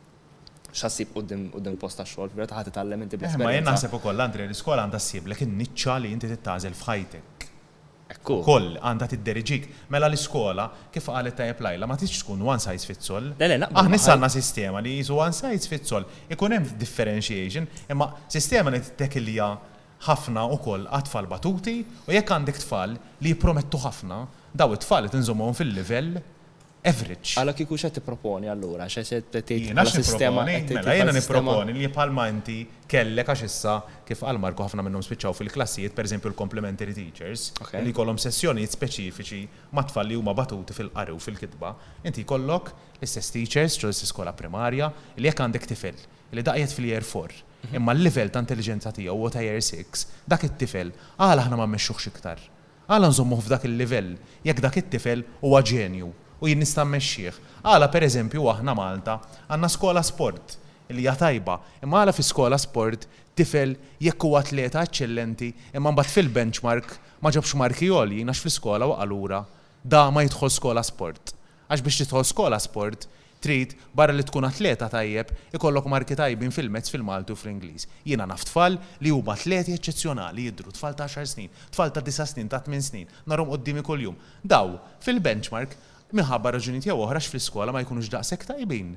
[0.72, 4.00] xassib u d-dim posta xol, vera taħat t-tallem inti bl eh, Ma jenna għasib u
[4.02, 7.46] koll, Andri, l-iskola għanda s-sib, l nicċa li inti t-tazel fħajtek.
[8.08, 8.38] Ekku.
[8.44, 12.88] Koll, għanda t derġik Mela l-iskola, kif għalet ta' jeplajla, ma t-iċ tkun one size
[12.88, 13.34] fits all.
[13.40, 13.82] Lele, naqbel.
[13.82, 16.06] Aħna s-sanna sistema li jizu one size fits all.
[16.32, 19.50] Ikun hemm differentiation, imma sistema li t-tekilja
[20.06, 24.22] ħafna u koll għatfall batuti, u jekk għandek tfal li jipromettu ħafna,
[24.56, 26.16] daw it-tfal t nżomu fil-level
[26.88, 27.34] average.
[27.38, 32.58] Għala kiku xa t-proponi gallura, xa xa t-tejt sistema Mela, jena proponi li palma inti
[32.88, 33.74] kellek għax issa
[34.08, 37.48] kif għal ħafna minnhom spiċċaw fil-klassijiet, per eżempju l-complementary teachers,
[37.84, 39.40] li kolom sessjonijiet speċifiċi
[39.76, 41.74] ma tfalli u ma batuti fil-qari u fil-kidba.
[42.08, 45.98] Inti kollok l-istess teachers, ċo l-istess skola primarja, li jek għandek tifel,
[46.34, 47.44] li daqjet fil-year 4.
[47.58, 47.74] Mhm.
[47.76, 52.08] Imma l-level ta' intelligenza tiegħu u ta' year 6, dak it-tifel, għala ħna ma meċuħx
[52.12, 52.38] iktar.
[52.88, 54.14] Għala nżommu f'dak il-level,
[54.46, 56.12] jekk dak it-tifel huwa għagġenju
[56.42, 57.34] u jien nista' mmexxih.
[57.66, 59.18] Għala pereżempju aħna Malta
[59.50, 60.56] għandna skola sport
[60.88, 63.04] li hija tajba, imma għala fi skola sport
[63.36, 69.42] tifel jekk huwa atleta eċċellenti, imma mbagħad fil-benchmark ma ġabx marki jinax fl-iskola għalura
[69.84, 71.34] da ma jidħol skola sport.
[71.68, 73.04] Għax biex tidħol skola sport,
[73.38, 77.84] trid barra li tkun atleta tajjeb ikollok marki tajbin fil-mezz fil-Maltu fl-Ingliż.
[78.08, 82.32] Jiena naf tfal li huma atleti eċċezzjonali jidru tfal ta' 10 snin, tfal ta' 9
[82.34, 84.16] snin, ta' 8 snin, narhom qudiemi kuljum.
[84.42, 84.72] Daw
[85.04, 85.76] fil-benchmark
[86.16, 88.92] minħabba raġuni tiegħu oħrax fl-iskola ma jkunux daqshekk tajbin.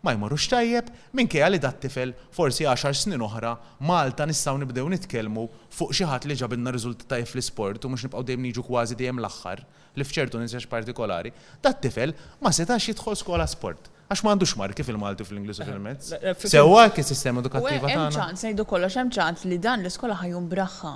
[0.00, 3.52] Ma jmorrux tajjeb minkejja li dat tifel forsi 10 snin oħra
[3.84, 5.42] Malta nistgħu nibdew nitkellmu
[5.76, 9.20] fuq xi ħadd li ġabilna riżultat tajjeb fl-isport u mhux nibqgħu dejjem niġu kważi dejjem
[9.20, 9.62] l-aħħar
[10.00, 15.24] li f'ċertu nisex partikolari, dat tifel ma setax jidħol skola sport għax m'għandux marki fil-Malti
[15.28, 16.14] fil-Ingliż u fil-Mezz.
[16.50, 18.06] Sewwa kif sistema edukattiva tagħna.
[18.06, 20.94] Hemm ċans ngħidu kollox hemm ċans li dan l-iskola ħajjum braħħa.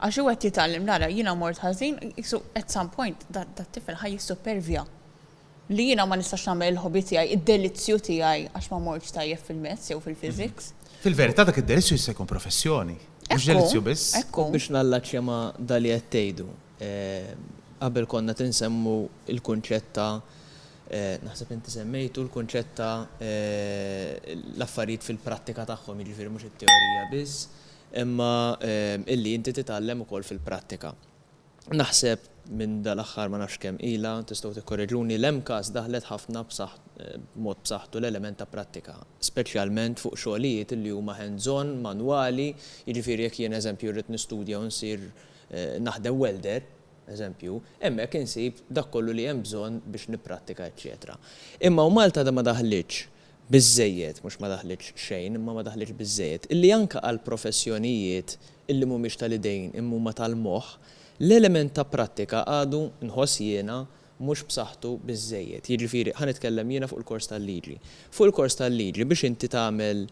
[0.00, 2.00] Għax huwa qed jitgħallem nara jiena mort ħażin,
[2.58, 4.82] at some point dat tifel ħaj jissupervja
[5.72, 10.02] li jina ma nistax nagħmel il-ħobi tiegħi, id-delizzju tiegħi għax ma morġ tajjeb fil-mezz jew
[10.04, 10.68] fil-physics.
[10.72, 11.00] Mhm.
[11.02, 12.96] Fil-verità dak id-delizzju jista' jkun professjoni.
[13.30, 14.06] Mhux delizzju biss.
[14.20, 14.46] Ekku.
[14.54, 16.46] Biex nallaċċja ma dali qed tgħidu.
[16.78, 17.34] Eh,
[17.80, 18.94] qabel konna tinsemmu
[19.26, 20.06] il-kunċetta
[20.88, 22.88] eh, naħseb inti semmejtu l-kunċetta
[23.18, 27.42] eh, l-affarijiet fil-prattika tagħhom, jiġifieri mhux it-teorija biss,
[27.96, 28.56] imma
[29.06, 30.94] illi inti titgħallem ukoll fil-prattika.
[31.72, 36.44] Naħseb minn dal-axħar ma nafx kemm ila, tistgħu tikkorreġuni l-hemm każ daħlet ħafna
[37.42, 42.52] mod b'saħħtu l elementa ta' prattika, speċjalment fuq xogħlijiet li huma hands-on, manwali,
[42.86, 45.02] jiġifieri jekk jien eżempju rrid nistudja u nsir
[45.50, 46.62] eh, naħdem welder,
[47.08, 51.18] eżempju, hemmhekk insib dak kollu li hemm bżonn biex nipprattika, eċċetera.
[51.66, 53.12] Imma u Malta da ma daħlitx
[53.46, 58.38] bizzejiet, mux ma daħliċ xejn, imma ma daħliċ bizzejiet, illi anka għal professjonijiet
[58.74, 60.72] illi mu miex tal-idejn, imma ma tal-moħ,
[61.18, 63.78] L-element ta' pratika għadu nħoss jiena
[64.20, 65.68] mhux b'saħħtu biżejjed.
[65.72, 67.76] Jiġifieri itkellem jiena fuq il-kors tal-liġi.
[68.12, 70.02] Fuq il-kors tal-liġi biex inti tagħmel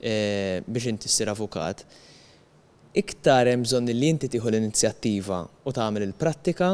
[0.00, 1.84] eh, biex inti ssir avukat,
[2.96, 6.70] iktar hemm bżonn li inti tieħu l-inizjattiva u tagħmel il-prattika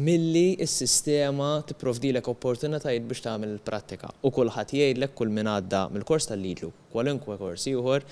[0.00, 4.08] milli s-sistema tipprovdilek opportunitajiet biex tagħmel il-prattika.
[4.24, 8.04] U kulħadd jgħidlek kull min għadda mill-kors tal-liġu, kwalunkwe kors ieħor,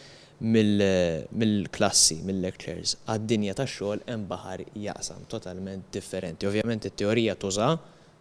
[0.43, 6.47] mill-klassi, mill-lectures, għad-dinja ta' xogħol hemm baħar jaqsam totalment differenti.
[6.47, 7.73] Ovvjament it-teorija tuża,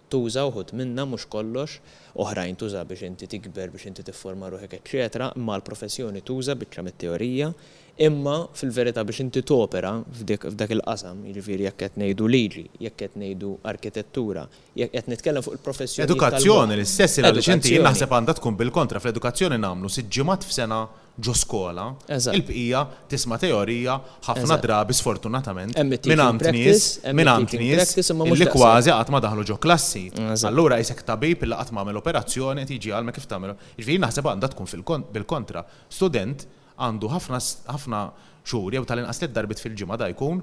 [0.09, 1.77] tuża uħut minna mhux kollox,
[2.17, 7.51] oħrajn tuża biex inti tikber, biex inti tifforma ruħek, eċetera, imma l-professjoni tuża biċċa mit-teorija,
[8.07, 13.51] imma fil-verità biex inti topera f'dak il-qasam, jiġifieri jekk qed ngħidu liġi, jekk qed ngħidu
[13.67, 14.47] arkitettura,
[14.79, 16.07] jekk qed nitkellem fuq il-professjoni.
[16.09, 20.81] Edukazzjoni l-istess għaliex inti naħseb għandha tkun bil-kontra fl-edukazzjoni nagħmlu siġġimat f'sena
[21.17, 23.95] ġo skola, il-bqija tisma teorija
[24.27, 25.73] ħafna drabi sfortunatament
[26.05, 27.95] minn antnis, minn antnis,
[28.37, 30.03] li kważi għatma daħlu ġo klassi.
[30.49, 33.55] Allura jisek tabib il għatma għamil operazzjoni tiġi għalma kif tamil.
[33.57, 35.65] Ġviri jiġifieri naħseb għandat tkun bil-kontra.
[35.89, 36.45] Student
[36.85, 38.01] għandu ħafna
[38.47, 40.39] ċuri, jew tal-inqas tliet darbit fil-ġimgħa da jkun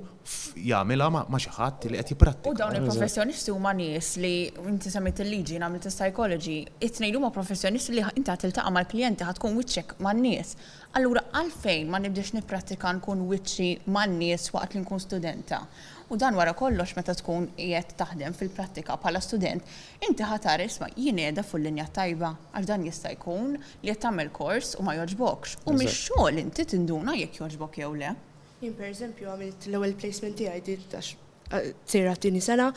[0.71, 2.53] jagħmilha ma' xi ħadd li qed jipprattika.
[2.53, 4.35] U dawn il-professjonisti huma nies li
[4.69, 9.97] inti semmit il-liġi nagħmel psychology, it-tnejn huma professjonisti li inti qed tiltaqa' mal-klijenti ħadkun wiċċek
[10.05, 10.53] man-nies.
[11.01, 15.65] Allura għalfejn ma nibdex nipprattika nkun wiċċi man-nies waqt li nkun studenta
[16.11, 19.63] u dan wara kollox meta tkun qiegħed taħdem fil-prattika bħala student,
[20.09, 24.75] inti ħatar isma' jien qiegħda fil-linja tajba għax dan jista' jkun li qed tagħmel kors
[24.79, 25.57] u ma jogħġbokx.
[25.71, 28.13] U mix-xogħol inti tinduna jekk jogħġbok jew le.
[28.61, 32.71] Jien pereżempju għamilt l-ewwel placement tiegħi tax għax tsira tieni sena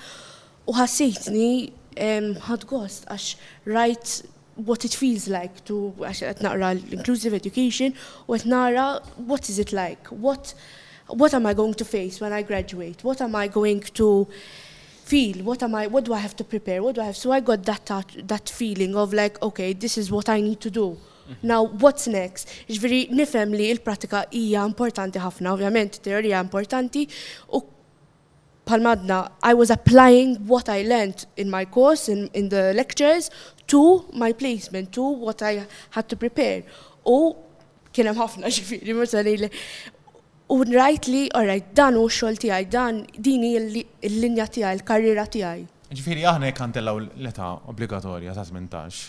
[0.68, 4.18] u ħassitni ħad gost għax rajt
[4.58, 7.96] what it feels like to għax qed naqra l-inclusive education
[8.28, 8.90] u qed nara
[9.28, 10.56] what is it like, what
[11.10, 13.04] what am I going to face when I graduate?
[13.04, 14.28] What am I going to
[15.04, 15.44] feel?
[15.44, 15.88] What am I?
[15.88, 16.84] What do I have to prepare?
[16.84, 17.18] What do I have?
[17.18, 20.60] So I got that that, that feeling of like, okay, this is what I need
[20.62, 20.98] to do.
[21.30, 21.36] Mhm.
[21.44, 22.48] Now, what's next?
[22.70, 27.08] Ġviri, nifem li il-pratika hija importanti ħafna, ovvjament, teorija importanti,
[27.54, 27.62] u
[28.66, 33.30] palmadna, I was applying what I learned in my course, in, in the lectures,
[33.68, 36.64] to my placement, to what I had to prepare.
[37.06, 37.36] U
[37.94, 38.48] kienem ħafna
[39.28, 39.50] li
[40.56, 45.66] U rajt li, orajt, dan u xol tijaj, dan dini l-linja tijaj, l-karriera tijaj.
[45.92, 49.02] Ġifiri, aħna jek għantellaw l-età obbligatorja ta' 18.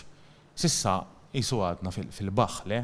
[0.59, 0.97] Sissa,
[1.31, 2.81] jisu għadna fil baħle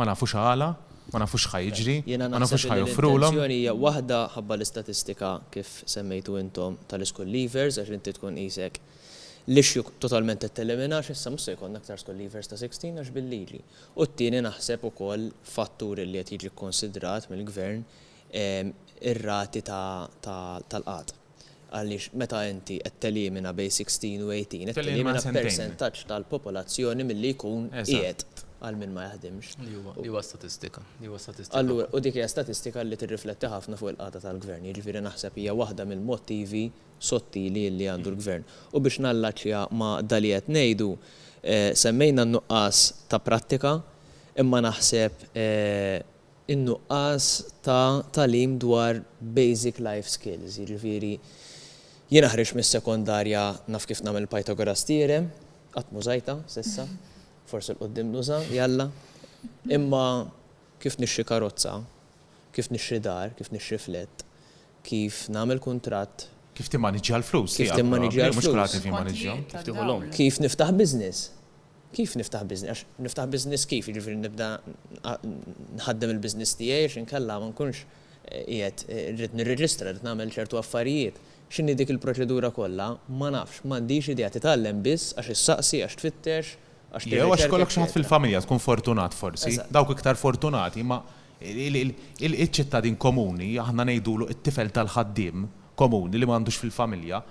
[0.00, 0.66] Ma nafux xaħala,
[1.12, 3.28] ma nafux ħajġri, ma nafu ħajofrula.
[3.34, 8.78] L-intenzjoni waħda ħabba l-istatistika kif semmejtu intom tal-school leavers, għax inti tkun isek
[9.54, 13.60] l-issue totalment t-telemina xissa musa jkun aktar skollivers ta' 16 għax bil liġi
[14.02, 15.24] U t-tini naħseb u kol
[15.54, 17.82] fattur li għet jiġi konsidrat mill-gvern
[19.14, 21.16] ir-rati tal qad
[21.70, 27.68] Għalix meta inti t telimina bej 16 u 18, t telemina percentaġġ tal-popolazzjoni milli jkun
[27.84, 28.24] qiegħed
[28.60, 29.58] għal min ma jaħdimx.
[30.02, 30.82] Li huwa statistika.
[31.56, 34.66] Allura, u dik hija statistika li tirrifletti ħafna fuq il-qata tal-gvern.
[34.68, 36.64] Jiġifieri naħseb hija waħda mill-motivi
[37.00, 38.44] sottili li għandu l-gvern.
[38.76, 43.74] U biex nallaċja ma' dalijiet ngħidu eh, semmejna n-nuqqas ta' prattika
[44.44, 45.28] imma naħseb
[46.52, 50.60] in-nuqqas eh, ta' talim dwar basic life skills.
[50.60, 51.14] Jiġifieri
[52.12, 55.32] jiena ħriġ mis-sekondarja naf kif nagħmel Pythagoras theorem,
[55.72, 56.84] qatt mużajta sissa.
[57.52, 58.86] forse l-qoddim nuża, jalla.
[59.76, 60.06] Imma
[60.82, 61.72] kif nixxi karozza,
[62.54, 64.22] kif nixxi dar, kif nixxi flet,
[64.88, 66.28] kif namel kontrat.
[66.56, 67.54] Kif maniġi għal-flus?
[67.56, 70.12] Kif maniġi għal-flus?
[70.18, 71.20] Kif niftaħ biznis?
[71.96, 72.82] Kif niftaħ biznis?
[73.04, 73.88] Niftaħ biznis kif?
[73.96, 74.48] Ġifri nibda
[75.08, 80.60] nħaddem il-biznis tijaj, xin kalla ma nkunx eh, jiet, eh, rrit nirreġistra, rrit namel ċertu
[80.60, 81.16] affarijiet.
[81.50, 86.52] Xinni dik il-proċedura kolla, ma nafx, ma di għati tal biss, għax is-saqsi, għax tfittex,
[86.98, 91.00] Jew għax kollok xaħat fil-familja tkun fortunat forsi, dawk iktar fortunati, ma
[91.40, 95.46] il-ċittadin komuni, aħna nejdulu it-tifel tal-ħaddim
[95.78, 97.22] komuni li m'għandux fil-familja,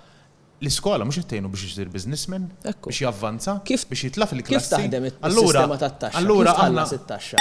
[0.60, 4.72] l-iskola mhux jittajnu biex jisir businessman, biex javvanza, biex jitla fil-klassi.
[4.72, 6.24] Kif taħdem il-sistema tat-taxxa?
[6.24, 6.88] Allura aħna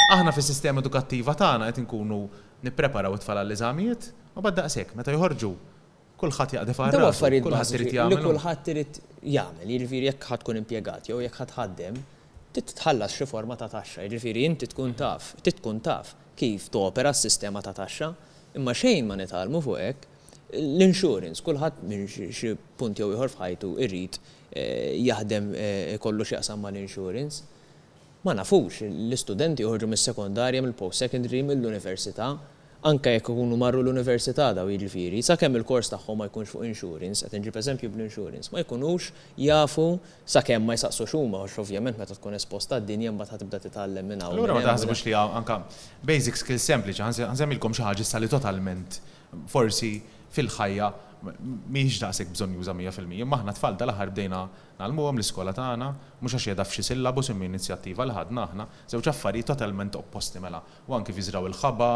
[0.03, 2.22] aħna fis-sistema edukattiva tagħna qed inkunu
[2.67, 5.55] nippreparaw it-tfal l eżamijiet u badda sekk, meta jħorġu
[6.20, 8.24] Kulħadd jaqdef għal rasu, kulħadd irid jagħmel.
[8.26, 8.97] Kulħadd irid
[9.36, 11.99] jagħmel, jiġifieri jekk ħadd tkun impjegat jew jekk ħadd ħaddem,
[12.57, 17.74] titħallas xi forma ta' taxxa, jiġifieri inti tkun taf, tkun taf kif topera s-sistema ta'
[17.78, 18.11] taxxa,
[18.59, 20.09] imma xejn ma nitalmu fuq hekk
[20.59, 26.59] l-insurance, kullħat minn xie punt jew ieħor fħajtu irrit eh, jaħdem eh, kollu xi ma
[26.67, 27.55] mal insurance
[28.20, 32.34] Ma nafux, l-istudenti uħorġu mis-sekundarja, mill-post-secondary, mill-università,
[32.84, 37.36] anka jekk ikunu marru l-università daw jiġifieri, sakemm il-kors tagħhom ma jkunx fuq insurance, qed
[37.39, 39.88] inġib eżempju bl-insurance, ma jkunux jafu
[40.32, 44.38] sakemm ma jsaqsu xuma, għax ovvjament meta tkun esposta d-dinja mbagħad tibda titgħallem minn hawn.
[44.38, 45.59] Allura ma taħsibux li anka
[46.07, 49.01] basic skills sempliċi, ħansemmilkom xi ħaġa li totalment
[49.51, 49.93] forsi
[50.32, 50.93] fil-ħajja
[51.67, 53.13] miex daqsek bżon juża 100%.
[53.20, 54.39] Imma aħna tfal tal-aħħar bdejna
[54.80, 55.88] nalmuhom l-iskola tagħna,
[56.22, 60.61] mhux għax jedha f'xi sillabu simmi inizjattiva li ħadna aħna, zewċ affarijiet totalment opposti mela.
[60.88, 61.89] U anke fiżraw il-ħaba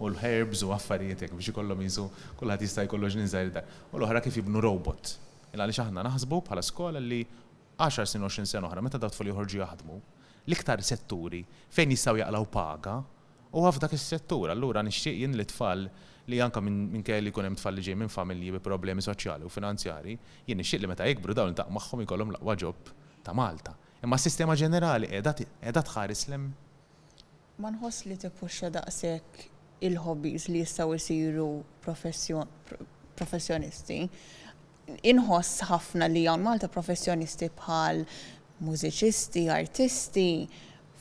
[0.00, 2.04] u l-herbs u affarijiet jekk biex ikollhom jiżu
[2.40, 3.70] kulħadd jista' jkollu ninżajr dar.
[3.92, 5.14] U l ħara kif jibnu robot.
[5.56, 7.22] Illa għaliex aħna naħsbu bħala skola li
[7.78, 9.96] 10 sin 20 sena oħra meta dat tfal joħorġu jaħdmu.
[10.46, 11.40] L-iktar setturi
[11.74, 12.98] fejn jistgħu jaqlaw paga
[13.56, 15.88] u għafdak il is l allura nixtieq li tfal
[16.26, 20.14] li anka minn min kelli kunem tfalli ġej minn familji bi problemi soċjali u finanzjari,
[20.46, 22.90] jien ixtieq li meta jikbru dawn ta' magħhom ikollhom laqwa ġob
[23.26, 23.74] ta' Malta.
[24.02, 26.48] Imma s-sistema ġenerali qiegħda tħaris lem.
[27.62, 29.46] Ma nħoss li tippuxxa daqshekk
[29.88, 32.42] il-hobbies li jistgħu jsiru
[33.20, 34.00] professjonisti.
[35.12, 38.02] Inħoss ħafna li għan Malta professjonisti bħal
[38.66, 40.28] mużiċisti, artisti,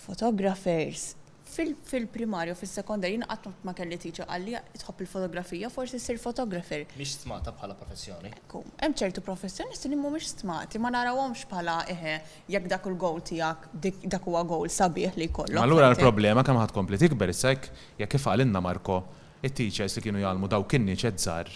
[0.05, 1.13] fotografers,
[1.55, 6.83] fil-primarju, fil-sekondarju, naqat ma kelli tiċa għalli tħobb il-fotografija, forsi sir fotografer.
[6.99, 8.31] Mix smata bħala professjoni.
[8.41, 12.15] Ekku, hemm ċertu professjonisti li mhumiex smati, ma narawhomx bħala eħe
[12.53, 15.59] jekk dak il-gowl tiegħek dak huwa gowl sabiħ li kollu.
[15.61, 17.69] Allura l-problema kemm ħadd kompli tikber issek
[18.01, 18.99] jekk kif għalinna Marko,
[19.43, 21.53] it tiċers li kienu jgħalmu daw kinni ċezzar.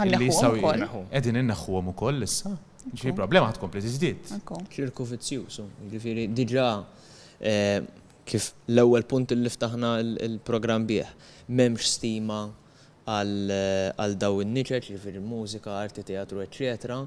[0.00, 0.64] Ħalli sawi.
[1.20, 2.54] Edin inneħħuhom ukoll issa.
[2.90, 4.30] Ġi problema ħad kompli tiżdied.
[4.72, 6.68] Ċirku fizzjusu, ġifieri diġà
[7.44, 7.82] eh,
[8.30, 9.88] kif l-ewwel punt li ftaħna
[10.26, 11.08] l programm bih
[11.50, 12.42] m'hemmx stima
[13.10, 17.00] għal daw in-niċer, ġifieri mużika, arti, teatru, etc.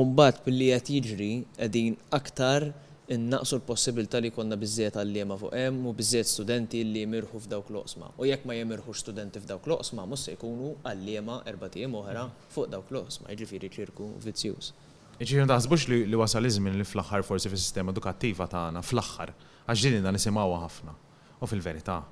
[0.00, 2.66] Umbat billi qed jiġri qegħdin aktar
[3.14, 8.10] innaqsu l-possibilità li konna bizziet għallima fuq hemm u bizziet studenti li jmirħu f'dawk l-oqsma.
[8.18, 12.72] U jekk ma jemirħu studenti f'dawk l-oqsma, mus se jkunu għallima erba tiegħi oħra fuq
[12.74, 14.72] dawk l-oqsma, jiġifieri ċirku vizzjuż.
[15.16, 19.30] Iġirin taħsbux li wasal li fl-axħar forsi fil-sistema edukattiva tagħna fl-axħar,
[19.66, 20.92] għax dan nisimgħu ħafna.
[21.40, 22.02] U fil-verità,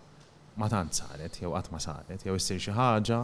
[0.57, 3.18] ma tant saret, jew qatt ma saret, jew issir xi ħaġa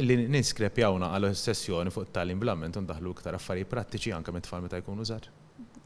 [0.00, 0.40] illi
[0.76, 5.04] jawna għal sessjoni fuq tal-im blament u ndaħlu iktar affarijiet prattiċi anke mit-tfal meta jkunu
[5.04, 5.28] żgħar.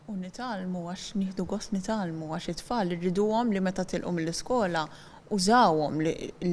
[0.07, 4.87] U nitalmu għax nieħdu gost nitalmu għax it-tfal għom li meta tilqu mill-iskola
[5.35, 6.03] użawhom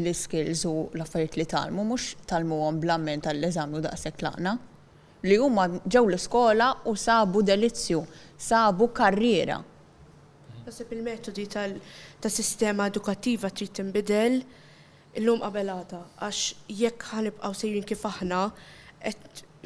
[0.02, 4.58] l-skills u l-affarijiet li talmu mhux għom blamment eżam u daqshekk laqna
[5.28, 8.02] li huma ġew l-iskola u sabu delizzju,
[8.42, 9.60] sabu karriera.
[10.66, 14.40] Nasib il-metodi tal-sistema edukattiva trid tinbidel
[15.20, 16.42] illum qabelata għax
[16.82, 18.42] jekk ħanibqgħu sejjin kif aħna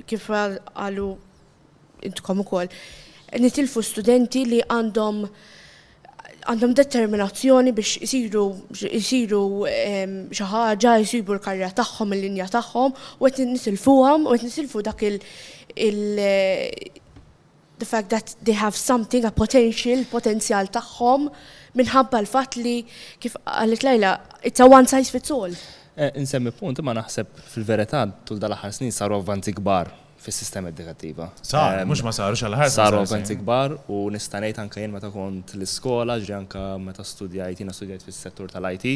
[0.10, 1.10] kif għalu
[2.10, 2.72] intkom ukoll
[3.40, 5.26] nitilfu studenti li għandhom
[6.46, 8.44] għandhom determinazzjoni biex isiru
[8.82, 15.02] jisiru xi ħaġa, jsibu l-karriera tagħhom, il-linja tagħhom, u qed nisilfuhom u qed nisilfu dak
[15.06, 16.00] il
[17.78, 21.26] the fact that they have something, a potential, potenzjal tagħhom
[21.76, 22.78] minħabba l-fatt li
[23.20, 24.14] kif qalet lejla,
[24.48, 25.52] it's a one size fits all.
[25.96, 29.92] Eh, insemmi punt, ma naħseb fil-verità tul dal-aħħar snin saru avvanzi kbar
[30.26, 31.28] fis-sistema edukattiva.
[31.46, 32.78] Sar, mhux ma sarux għal ħarsa.
[32.82, 37.76] Saru eventi kbar u nista' ngħid anke meta kont l-iskola, ġi anke meta studijajt, jina
[37.78, 38.94] studjajt fis-settur tal-IT,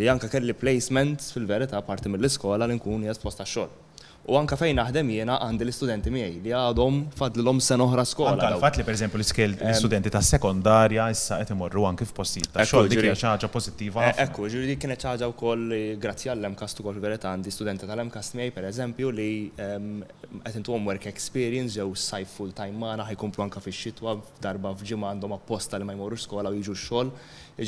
[0.00, 3.84] li anke kelli placement fil-verità parti mill-iskola li nkun jes posta xogħol.
[4.26, 8.32] U anka fejn naħdem jiena għandi l-istudenti miegħi li għadhom fadlhom sen oħra skola.
[8.32, 13.04] Anka l-fatt li l-iskel l-istudenti ta' sekondarja issa qed imorru anke f'postijiet ta' xogħol dik
[13.06, 14.02] hija ħaġa pożittiva.
[14.08, 18.32] E, ekku, ġuri dik kienet ħaġa wkoll grazzi għall MCAS ukoll verità għandi studenti tal-MCAS
[18.40, 24.16] miegħi pereżempju li qed intuhom work experience jew sajf full time magħna ħajkomplu anke fix-xitwa
[24.42, 27.14] darba f'ġimgħa għandhom apposta li ma jmorru skola u jiġu x-xogħol.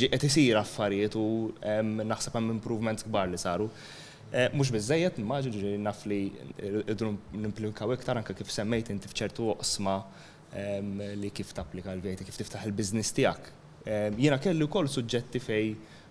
[0.02, 1.30] Qed isir affarijiet u
[2.02, 3.70] naħseb hemm improvements kbar li saru.
[4.30, 6.18] Eh, Mux bizzejet, maġi ġiri naf li
[6.90, 9.94] idru nimplikaw iktar anka kif semmejt inti fċertu oqsma
[10.62, 13.48] ehm, li kif tapplika l-vejti, kif tiftaħ il-biznis tijak.
[13.88, 15.70] Ehm, Jena kelli koll suġġetti fej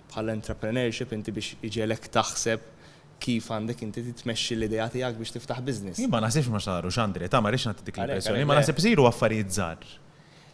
[0.09, 2.65] bħal-entrepreneurship inti biex iġelek taħseb
[3.21, 6.01] kif għandek inti titmexxi l-idea tiegħek biex tiftaħ biznis.
[6.01, 9.53] Jien ma naħsibx ma saru xandri, ta' marriċna t dik l-impressjoni, ma nasib siru affarijiet
[9.59, 9.89] żgħar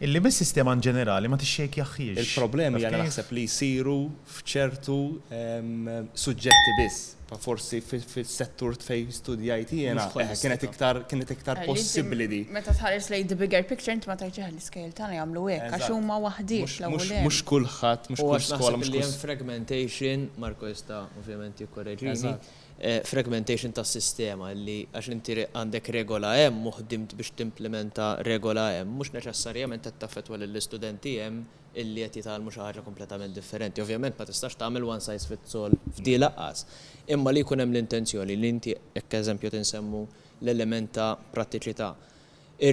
[0.04, 2.24] illi bis sistema in ġenerali ma tixxejk jaħħiex.
[2.26, 3.94] Il-problemi jgħana naħseb li jsiru
[4.40, 4.98] fċertu
[5.40, 5.92] ehm,
[6.24, 7.12] suġġetti biss.
[7.42, 12.42] Forsi fil-settur fej studijajt jena, eh, kienet iktar kienet iktar eh, possibli di.
[12.54, 16.20] Meta tħares lej the bigger picture, inti ma tajġeħ l-iskejl tana jagħmlu hekk għax huma
[16.28, 17.24] waħdix l-ewwel.
[17.24, 22.36] Mhux kulħadd, mhux kull skola, mhux kull fragmentation, Marko jista' ovvjament jikkorreġini.
[22.78, 28.96] Eh, fragmentation ta' sistema li għax inti għandek regola hemm muħdimt biex timplementa regola hemm
[28.98, 31.46] mhux neċessarjament qed taffetwa lill-istudenti hemm
[31.80, 33.82] illi qed jitgħalmu xi ħaġa kompletament differenti.
[33.82, 36.66] Ovvjament ma tistax tagħmel one size fits all f'di laqas.
[37.14, 40.02] Imma li jkun hemm l-intenzjoni li inti jekk eżempju tinsemmu
[40.42, 41.94] l-element ta' prattiċità.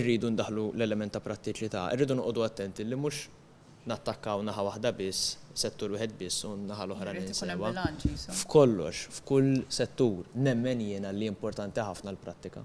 [0.01, 3.29] Irridu ndaħlu l-element ta' prattiċità, irridu noqogħdu attenti li mhux
[3.93, 7.73] nattakkaw naħa waħda biss, settur wieħed biss u naħa l-oħra ninsewa.
[8.37, 12.65] F'kollox, f'kull settur, nemmen jiena li importanti ħafna l-prattika.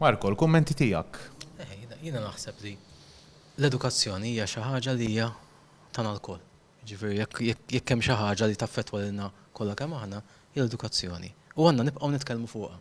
[0.00, 1.20] Marko, l kommenti tiegħek.
[1.62, 2.74] Eh, jiena naħseb li
[3.60, 5.30] l-edukazzjoni hija xi ħaġa li hija
[5.96, 6.42] tagħna l-koll.
[6.90, 10.22] Ġifieri jekk hemm xi ħaġa li taffettwa lilna kollha kemm aħna,
[10.54, 11.32] hija l-edukazzjoni.
[11.60, 12.78] U għandna nibqgħu nitkellmu fuqha.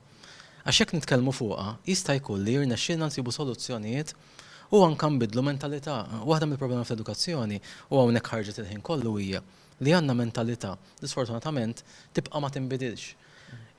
[0.67, 4.15] Għax jekk nitkellmu fuqha, jista' jkun li jirnexxielna nsibu soluzzjonijiet
[4.71, 6.03] u anka nbidlu mentalità.
[6.29, 7.57] Waħda mill-problema fl-edukazzjoni
[7.89, 9.41] u hawnhekk ħarġet il-ħin kollu hija
[9.81, 11.81] li għandna mentalità li sfortunatament
[12.13, 13.27] tibqa' ma tinbidilx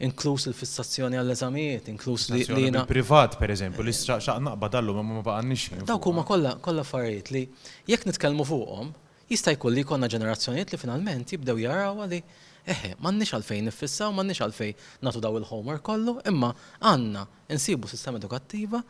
[0.07, 2.87] inkluż il-fissazzjoni għall-eżamijiet, inkluż li jina.
[2.89, 5.69] Privat, per eżempju, li x'aqna naqba dallu ma ma baqannix.
[5.87, 7.45] Dawk huma kollha kollha affarijiet li
[7.93, 8.91] jekk nitkellmu fuqhom,
[9.31, 12.23] jista' jkun li jkollna ġenerazzjonijiet li finalment jibdew jaraw li
[12.71, 16.51] eħe, m'għandniex għalfejn nifissa u m'għandniex għalfejn natu daw il-homework kollu, imma
[16.85, 17.23] għandna
[17.57, 18.83] insibu sistema edukattiva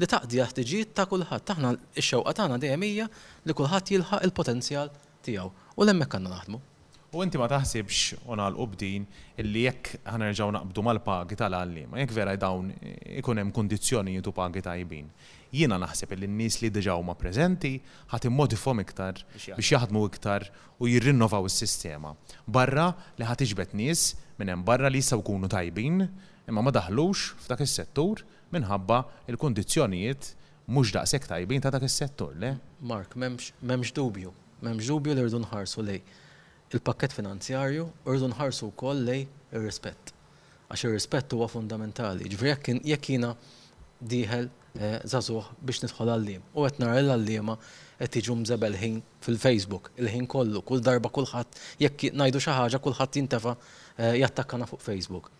[0.00, 1.52] li taqdi ħtiġijiet ta' kulħadd.
[1.54, 3.06] Aħna x-xewqa tagħna dejjem hija
[3.48, 4.90] li kulħadd jilħaq il-potenzjal
[5.24, 6.62] tiegħu u l emmek għandna naħdmu.
[7.16, 9.06] U inti ma taħsibx u nagħlqu b'din
[9.40, 12.68] illi jekk ħanerġgħu naqbdu mal-pagi tal għallim jekk vera dawn
[13.22, 15.08] ikun hemm kundizzjonijiet u pagi tajbin.
[15.56, 17.74] Jiena naħseb illi n-nies li diġà ma preżenti
[18.12, 22.12] ħadd immodifhom iktar biex jaħdmu iktar u jirrinnovaw is-sistema.
[22.44, 26.02] Barra li ħadd iġbed nies minn hemm barra li jistgħu jkunu tajbin
[26.46, 28.26] imma ma daħlux f'dak is-settur
[28.56, 28.98] minħabba
[29.30, 30.28] il-kondizjonijiet
[30.66, 32.54] mhux daqshekk tajbin ta' dak is-settur, le?
[32.90, 34.32] Mark, m'hemmx dubju,
[34.64, 36.02] m'hemmx dubju li rridu nħarsu lej
[36.74, 40.10] il-pakket finanzjarju u rridu nħarsu wkoll lej ir-rispett.
[40.68, 42.26] Għax ir-rispett huwa fundamentali.
[42.30, 43.34] Ġifieri jekk jiena
[44.12, 44.48] diħel
[45.08, 46.48] zazuħ eh, biex nidħol għallim.
[46.58, 47.54] U qed nara l-għallima
[48.02, 53.54] qed iġu mżebel ħin fil-Facebook, il-ħin kollu, kull darba kulħadd jekk najdu xaħġa kulħadd jintafa
[53.62, 55.30] eh, jattakkana fuq Facebook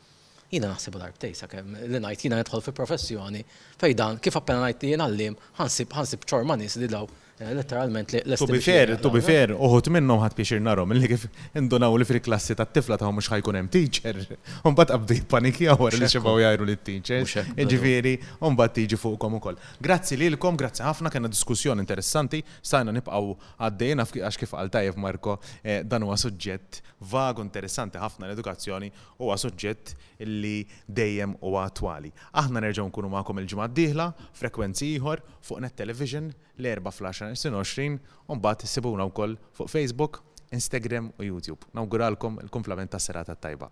[0.54, 3.44] jina naħsibu darbtej sakemm li najt jina nidħol fi professjoni
[3.82, 7.08] fej dan kif appena ngħid jien għallim ħansib ħansib ċormanis li daw
[7.40, 11.26] eh, letteralment l Tubi bifer, tubi bifer, uħut minnhom ħadd piexir narhom li kif
[11.58, 14.20] indunaw li fil klassi tat-tifla ta' mhux ħajkun hemm teacher.
[14.64, 16.08] Mbagħad qabdi panikja wara li
[16.44, 17.46] jajru li lit teacher.
[17.58, 19.58] Jiġifieri, mbagħad tiġi fuqkom ukoll.
[19.84, 23.36] Grazzi lilkom, grazzi ħafna kena diskussjoni interessanti, sajna nibqgħu
[23.68, 29.36] għaddejna għax kif għal tajjeb Marko eh, dan huwa suġġett vago interessanti ħafna l-edukazzjoni huwa
[29.40, 29.94] suġġett
[30.26, 32.12] li dejjem u attwali.
[32.32, 37.60] Aħna nerġgħu nkunu maħkom il-ġimgħa diħla, dieħla frekwenzi ieħor fuq net television l-4 20 un
[37.60, 40.20] u mbagħad issibuna wkoll fuq Facebook,
[40.52, 41.66] Instagram u YouTube.
[41.74, 43.70] Nawguralkom il-kumplament tas-serata tajba.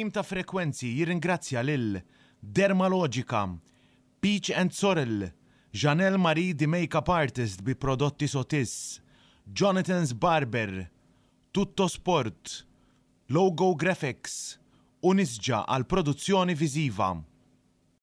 [0.00, 1.98] tim ta' frekwenzi jirringrazzja lil
[2.40, 3.42] Dermalogica,
[4.20, 5.30] Peach and Sorrel,
[5.72, 8.98] Janelle Marie di Makeup Artist bi prodotti Sotis,
[9.44, 10.90] Jonathan's Barber,
[11.50, 12.64] Tutto Sport,
[13.34, 14.56] Logo Graphics,
[15.04, 17.18] Unisġa għal produzzjoni viziva.